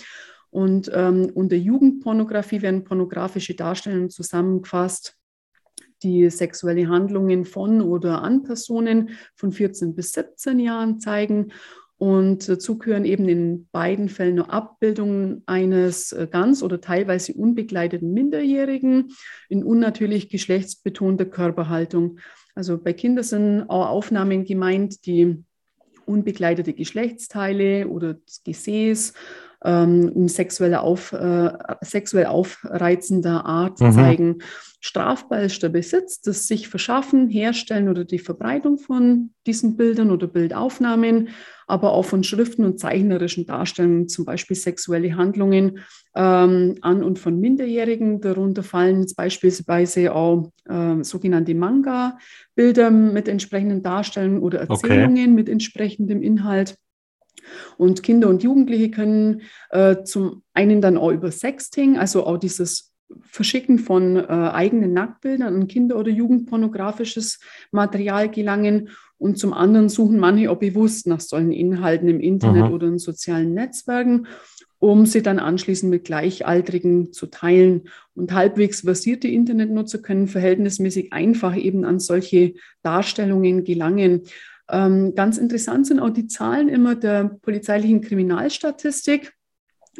[0.49, 5.15] Und ähm, unter Jugendpornografie werden pornografische Darstellungen zusammengefasst,
[6.01, 11.51] die sexuelle Handlungen von oder an Personen von 14 bis 17 Jahren zeigen.
[11.97, 18.13] Und dazu gehören eben in beiden Fällen nur Abbildungen eines äh, ganz oder teilweise unbegleiteten
[18.13, 19.11] Minderjährigen
[19.49, 22.19] in unnatürlich geschlechtsbetonter Körperhaltung.
[22.53, 25.43] Also bei Kindern sind auch Aufnahmen gemeint, die
[26.05, 29.13] unbegleitete Geschlechtsteile oder das Gesäß
[29.63, 31.51] ähm, sexuelle auf, äh,
[31.81, 33.91] sexuell aufreizender Art mhm.
[33.91, 34.37] zeigen.
[34.79, 40.27] Strafbar ist der Besitz, das sich verschaffen, herstellen oder die Verbreitung von diesen Bildern oder
[40.27, 41.29] Bildaufnahmen,
[41.65, 45.79] aber auch von Schriften und zeichnerischen Darstellungen, zum Beispiel sexuelle Handlungen
[46.15, 48.21] ähm, an und von Minderjährigen.
[48.21, 55.27] Darunter fallen jetzt beispielsweise auch äh, sogenannte Manga-Bilder mit entsprechenden Darstellungen oder Erzählungen okay.
[55.27, 56.77] mit entsprechendem Inhalt.
[57.77, 62.93] Und Kinder und Jugendliche können äh, zum einen dann auch über Sexting, also auch dieses
[63.21, 67.39] Verschicken von äh, eigenen Nacktbildern an Kinder- oder Jugendpornografisches
[67.71, 72.71] Material gelangen und zum anderen suchen manche auch bewusst nach solchen Inhalten im Internet Aha.
[72.71, 74.27] oder in sozialen Netzwerken,
[74.79, 77.89] um sie dann anschließend mit Gleichaltrigen zu teilen.
[78.13, 84.21] Und halbwegs versierte Internetnutzer können verhältnismäßig einfach eben an solche Darstellungen gelangen.
[84.69, 89.33] Ähm, ganz interessant sind auch die Zahlen immer der polizeilichen Kriminalstatistik.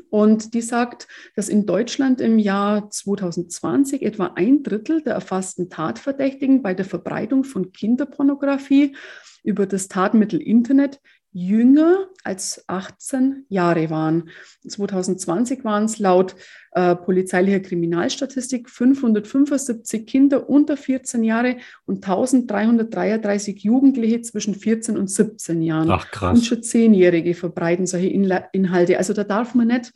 [0.09, 6.61] Und die sagt, dass in Deutschland im Jahr 2020 etwa ein Drittel der erfassten Tatverdächtigen
[6.61, 8.95] bei der Verbreitung von Kinderpornografie
[9.43, 10.99] über das Tatmittel Internet
[11.31, 14.29] jünger als 18 Jahre waren.
[14.67, 16.35] 2020 waren es laut
[16.71, 25.61] äh, polizeilicher Kriminalstatistik 575 Kinder unter 14 Jahre und 1333 Jugendliche zwischen 14 und 17
[25.61, 25.91] Jahren.
[25.91, 26.37] Ach krass.
[26.39, 28.97] Und schon Zehnjährige verbreiten solche Inhalte.
[28.97, 29.93] Also da darf man nicht,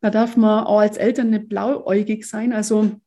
[0.00, 2.52] da darf man auch als Eltern nicht blauäugig sein.
[2.52, 3.00] Also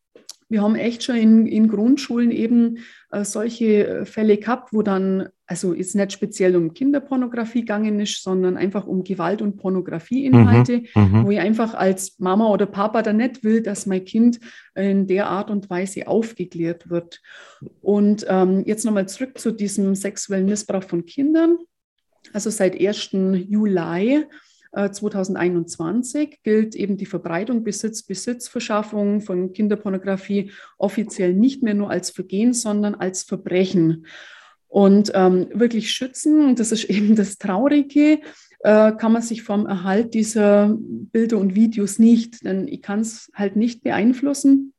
[0.50, 2.80] wir haben echt schon in, in Grundschulen eben
[3.12, 8.24] äh, solche äh, Fälle gehabt, wo dann, also ist nicht speziell um Kinderpornografie gegangen ist,
[8.24, 13.02] sondern einfach um Gewalt- und Pornografieinhalte, mhm, mhm, wo ich einfach als Mama oder Papa
[13.02, 14.40] dann nicht will, dass mein Kind
[14.76, 17.22] in der Art und Weise aufgeklärt wird.
[17.82, 21.58] Und ähm, jetzt nochmal zurück zu diesem sexuellen Missbrauch von Kindern.
[22.34, 23.12] Also seit 1.
[23.48, 24.26] Juli
[24.86, 32.10] 2021 äh, gilt eben die Verbreitung, Besitz, Besitzverschaffung von Kinderpornografie offiziell nicht mehr nur als
[32.12, 34.06] Vergehen, sondern als Verbrechen.
[34.68, 38.20] Und ähm, wirklich schützen, das ist eben das Traurige,
[38.60, 43.32] äh, kann man sich vom Erhalt dieser Bilder und Videos nicht, denn ich kann es
[43.34, 44.74] halt nicht beeinflussen,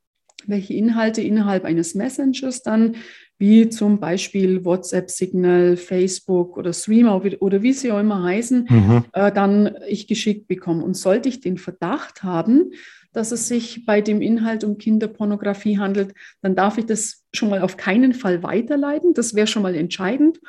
[0.47, 2.97] welche Inhalte innerhalb eines Messengers dann
[3.39, 9.05] wie zum Beispiel WhatsApp-Signal, Facebook oder Streamer oder wie sie auch immer heißen, mhm.
[9.13, 10.85] äh, dann ich geschickt bekomme.
[10.85, 12.73] Und sollte ich den Verdacht haben,
[13.13, 17.63] dass es sich bei dem Inhalt um Kinderpornografie handelt, dann darf ich das schon mal
[17.63, 19.15] auf keinen Fall weiterleiten.
[19.15, 20.41] Das wäre schon mal entscheidend.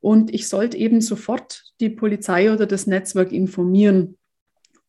[0.00, 4.16] Und ich sollte eben sofort die Polizei oder das Netzwerk informieren.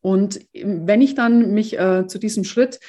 [0.00, 2.80] Und wenn ich dann mich äh, zu diesem Schritt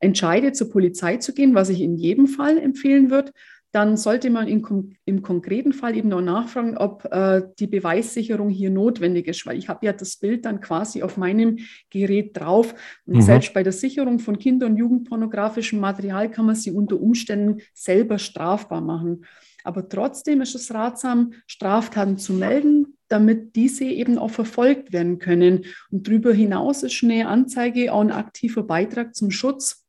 [0.00, 3.32] entscheide, zur Polizei zu gehen, was ich in jedem Fall empfehlen würde,
[3.72, 8.70] dann sollte man in, im konkreten Fall eben noch nachfragen, ob äh, die Beweissicherung hier
[8.70, 11.58] notwendig ist, weil ich habe ja das Bild dann quasi auf meinem
[11.90, 12.74] Gerät drauf.
[13.04, 13.22] Und mhm.
[13.22, 18.18] selbst bei der Sicherung von Kinder- und Jugendpornografischem Material kann man sie unter Umständen selber
[18.18, 19.26] strafbar machen.
[19.64, 25.66] Aber trotzdem ist es ratsam, Straftaten zu melden, damit diese eben auch verfolgt werden können.
[25.90, 29.84] Und darüber hinaus ist eine Anzeige auch ein aktiver Beitrag zum Schutz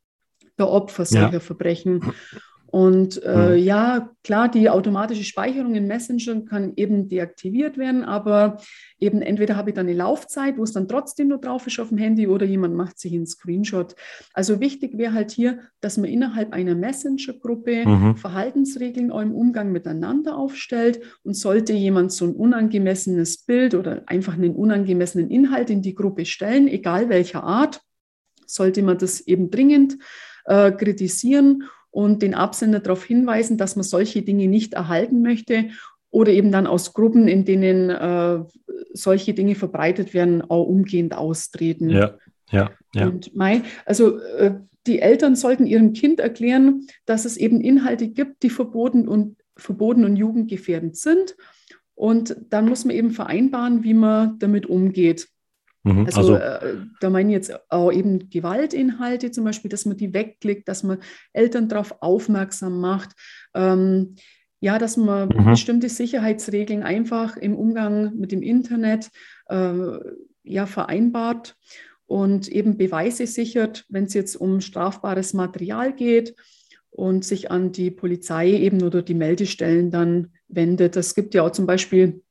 [0.58, 1.40] der Opfer solcher ja.
[1.40, 2.02] Verbrechen.
[2.72, 3.58] Und äh, mhm.
[3.58, 8.58] ja, klar, die automatische Speicherung in Messenger kann eben deaktiviert werden, aber
[9.00, 11.90] eben entweder habe ich dann eine Laufzeit, wo es dann trotzdem nur drauf ist auf
[11.90, 13.96] dem Handy oder jemand macht sich einen Screenshot.
[14.34, 18.16] Also wichtig wäre halt hier, dass man innerhalb einer Messenger-Gruppe mhm.
[18.18, 24.56] Verhaltensregeln im Umgang miteinander aufstellt und sollte jemand so ein unangemessenes Bild oder einfach einen
[24.56, 27.82] unangemessenen Inhalt in die Gruppe stellen, egal welcher Art,
[28.46, 29.98] sollte man das eben dringend
[30.46, 35.70] äh, kritisieren und den Absender darauf hinweisen, dass man solche Dinge nicht erhalten möchte
[36.12, 38.44] oder eben dann aus Gruppen, in denen äh,
[38.94, 41.90] solche Dinge verbreitet werden, auch umgehend austreten.
[41.90, 42.18] Ja,
[42.52, 43.08] ja, ja.
[43.08, 44.56] Und Mai, also äh,
[44.88, 50.06] die Eltern sollten ihrem Kind erklären, dass es eben Inhalte gibt, die verboten und verboten
[50.06, 51.36] und jugendgefährdend sind.
[51.96, 55.28] Und dann muss man eben vereinbaren, wie man damit umgeht.
[55.84, 59.98] Mhm, also, also äh, da meine ich jetzt auch eben Gewaltinhalte zum Beispiel, dass man
[59.98, 61.00] die wegklickt, dass man
[61.34, 63.12] Eltern darauf aufmerksam macht.
[63.54, 64.16] Ähm,
[64.62, 65.46] ja, dass man mhm.
[65.52, 69.10] bestimmte Sicherheitsregeln einfach im Umgang mit dem Internet
[69.48, 69.98] äh,
[70.44, 71.56] ja, vereinbart
[72.08, 76.36] und eben Beweise sichert, wenn es jetzt um strafbares Material geht
[76.90, 80.98] und sich an die Polizei eben oder die Meldestellen dann wendet.
[80.98, 82.22] Es gibt ja auch zum Beispiel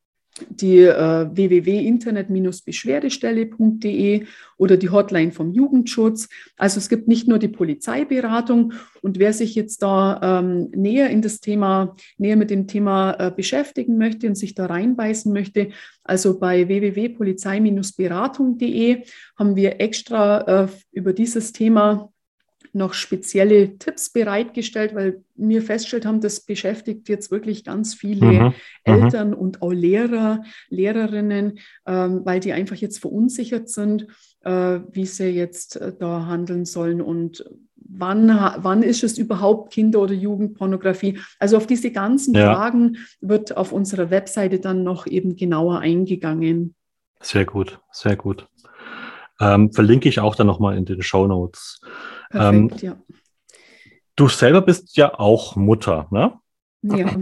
[0.49, 4.24] die äh, www.internet-beschwerdestelle.de
[4.57, 6.28] oder die Hotline vom Jugendschutz.
[6.57, 8.72] Also es gibt nicht nur die Polizeiberatung
[9.03, 13.30] und wer sich jetzt da ähm, näher in das Thema, näher mit dem Thema äh,
[13.30, 15.68] beschäftigen möchte und sich da reinbeißen möchte,
[16.05, 19.05] also bei www.polizei-beratung.de
[19.36, 22.12] haben wir extra äh, über dieses Thema
[22.78, 28.44] noch spezielle Tipps bereitgestellt, weil wir festgestellt haben, das beschäftigt jetzt wirklich ganz viele mhm.
[28.44, 28.52] mhm.
[28.84, 34.06] Eltern und auch Lehrer, Lehrerinnen, ähm, weil die einfach jetzt verunsichert sind,
[34.44, 37.44] äh, wie sie jetzt äh, da handeln sollen und
[37.88, 41.18] wann, wann ist es überhaupt Kinder- oder Jugendpornografie.
[41.38, 42.54] Also auf diese ganzen ja.
[42.54, 46.74] Fragen wird auf unserer Webseite dann noch eben genauer eingegangen.
[47.20, 48.46] Sehr gut, sehr gut.
[49.40, 51.80] Ähm, verlinke ich auch dann nochmal in den Show Notes.
[52.30, 52.96] Perfekt, ähm, ja.
[54.16, 56.34] Du selber bist ja auch Mutter, ne?
[56.82, 57.06] Ja,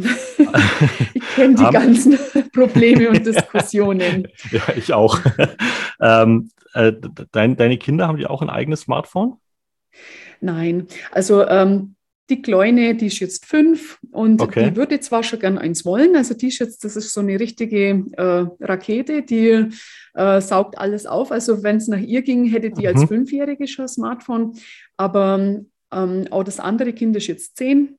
[1.14, 2.18] ich kenne die ganzen
[2.52, 4.28] Probleme und Diskussionen.
[4.50, 5.18] ja, ich auch.
[6.00, 6.92] ähm, äh,
[7.32, 9.36] dein, deine Kinder haben die auch ein eigenes Smartphone?
[10.40, 11.96] Nein, also ähm,
[12.28, 14.70] die Kleine, die ist jetzt fünf und okay.
[14.70, 16.16] die würde zwar schon gern eins wollen.
[16.16, 19.68] Also die ist jetzt, das ist so eine richtige äh, Rakete, die
[20.14, 21.30] äh, saugt alles auf.
[21.30, 22.86] Also wenn es nach ihr ging, hätte die mhm.
[22.88, 24.54] als Fünfjährige schon ein Smartphone.
[24.96, 25.60] Aber
[25.92, 27.98] ähm, auch das andere Kind ist jetzt zehn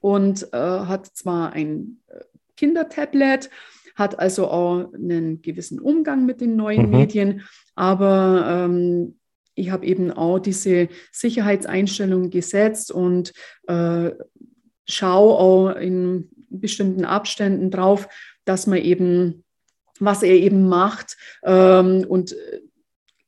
[0.00, 2.20] und äh, hat zwar ein äh,
[2.56, 3.50] Kindertablet,
[3.94, 6.90] hat also auch einen gewissen Umgang mit den neuen mhm.
[6.90, 7.42] Medien,
[7.74, 9.18] aber ähm,
[9.54, 13.32] ich habe eben auch diese Sicherheitseinstellungen gesetzt und
[13.66, 14.10] äh,
[14.86, 18.08] schaue auch in bestimmten Abständen drauf,
[18.44, 19.44] dass man eben,
[20.00, 22.60] was er eben macht ähm, und äh,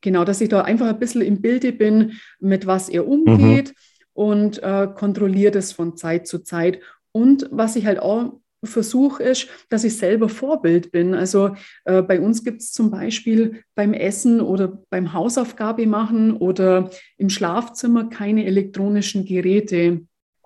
[0.05, 3.69] genau, dass ich da einfach ein bisschen im Bilde bin, mit was er umgeht.
[3.69, 3.73] Mhm.
[4.13, 6.79] und äh, kontrolliere das von Zeit zu Zeit.
[7.11, 11.13] Und was ich halt auch versuche, ist, dass ich selber Vorbild bin.
[11.13, 16.89] Also äh, bei uns gibt es zum Beispiel beim Essen oder beim Hausaufgabe machen oder
[17.17, 20.01] im Schlafzimmer keine elektronischen Geräte.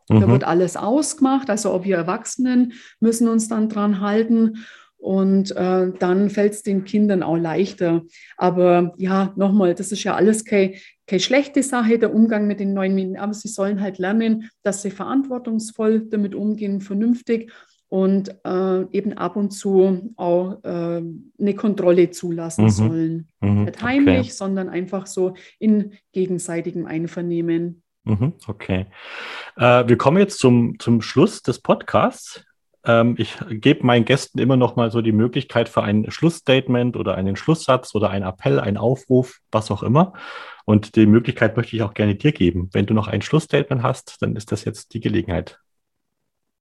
[0.07, 0.31] Da mhm.
[0.31, 1.49] wird alles ausgemacht.
[1.49, 4.65] Also auch wir Erwachsenen müssen uns dann dran halten.
[4.99, 8.03] Und äh, dann fällt es den Kindern auch leichter.
[8.37, 10.73] Aber ja, nochmal, das ist ja alles keine,
[11.07, 13.17] keine schlechte Sache, der Umgang mit den neuen Medien.
[13.17, 17.49] Aber sie sollen halt lernen, dass sie verantwortungsvoll damit umgehen, vernünftig
[17.89, 21.01] und äh, eben ab und zu auch äh,
[21.39, 22.69] eine Kontrolle zulassen mhm.
[22.69, 23.27] sollen.
[23.41, 23.63] Mhm.
[23.63, 24.29] Nicht heimlich, okay.
[24.31, 27.81] sondern einfach so in gegenseitigem Einvernehmen.
[28.03, 28.33] Mhm.
[28.47, 28.85] Okay.
[29.57, 32.45] Äh, wir kommen jetzt zum, zum Schluss des Podcasts.
[32.85, 37.15] Ähm, ich gebe meinen Gästen immer noch mal so die Möglichkeit für ein Schlussstatement oder
[37.15, 40.13] einen Schlusssatz oder einen Appell, einen Aufruf, was auch immer.
[40.65, 42.69] Und die Möglichkeit möchte ich auch gerne dir geben.
[42.73, 45.59] Wenn du noch ein Schlussstatement hast, dann ist das jetzt die Gelegenheit.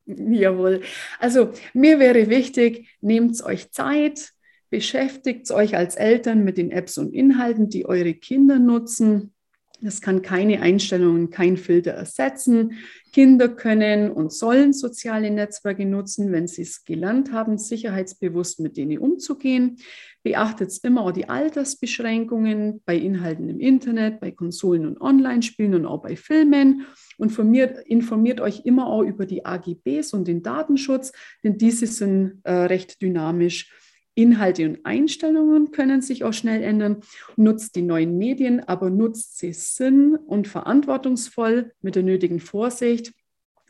[0.07, 0.81] Jawohl.
[1.21, 4.33] Also mir wäre wichtig, nehmt euch Zeit,
[4.71, 9.35] beschäftigt euch als Eltern mit den Apps und Inhalten, die eure Kinder nutzen.
[9.81, 12.79] Das kann keine Einstellungen, kein Filter ersetzen.
[13.13, 18.99] Kinder können und sollen soziale Netzwerke nutzen, wenn sie es gelernt haben, sicherheitsbewusst mit denen
[18.99, 19.77] umzugehen.
[20.25, 26.03] Beachtet immer auch die Altersbeschränkungen bei Inhalten im Internet, bei Konsolen und Online-Spielen und auch
[26.03, 26.87] bei Filmen.
[27.17, 31.13] Und informiert, informiert euch immer auch über die AGBs und den Datenschutz,
[31.45, 33.73] denn diese sind äh, recht dynamisch.
[34.19, 37.03] Inhalte und Einstellungen können sich auch schnell ändern.
[37.37, 43.13] Nutzt die neuen Medien, aber nutzt sie sinn- und verantwortungsvoll mit der nötigen Vorsicht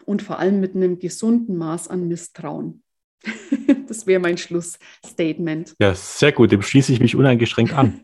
[0.06, 2.82] und vor allem mit einem gesunden Maß an Misstrauen.
[3.88, 5.74] das wäre mein Schlussstatement.
[5.78, 6.50] Ja, sehr gut.
[6.50, 8.00] Dem schließe ich mich uneingeschränkt an.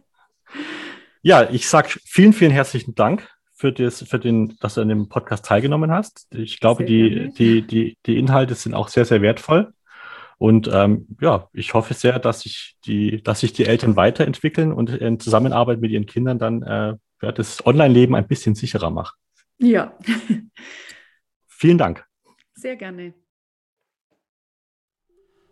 [1.23, 5.09] ja, ich sage vielen, vielen herzlichen Dank für, das, für den, dass du an dem
[5.09, 6.27] Podcast teilgenommen hast.
[6.31, 9.73] Ich glaube, die, die, die, die Inhalte sind auch sehr, sehr wertvoll.
[10.39, 14.91] Und ähm, ja, ich hoffe sehr, dass sich die, dass sich die Eltern weiterentwickeln und
[14.91, 19.16] in Zusammenarbeit mit ihren Kindern dann äh, ja, das Online-Leben ein bisschen sicherer machen.
[19.59, 19.97] Ja.
[21.47, 22.05] Vielen Dank.
[22.55, 23.14] Sehr gerne.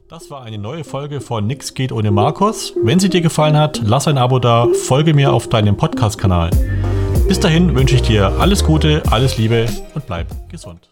[0.09, 2.75] Das war eine neue Folge von Nix geht ohne Markus.
[2.83, 6.51] Wenn sie dir gefallen hat, lass ein Abo da, folge mir auf deinem Podcast-Kanal.
[7.29, 9.65] Bis dahin wünsche ich dir alles Gute, alles Liebe
[9.95, 10.91] und bleib gesund.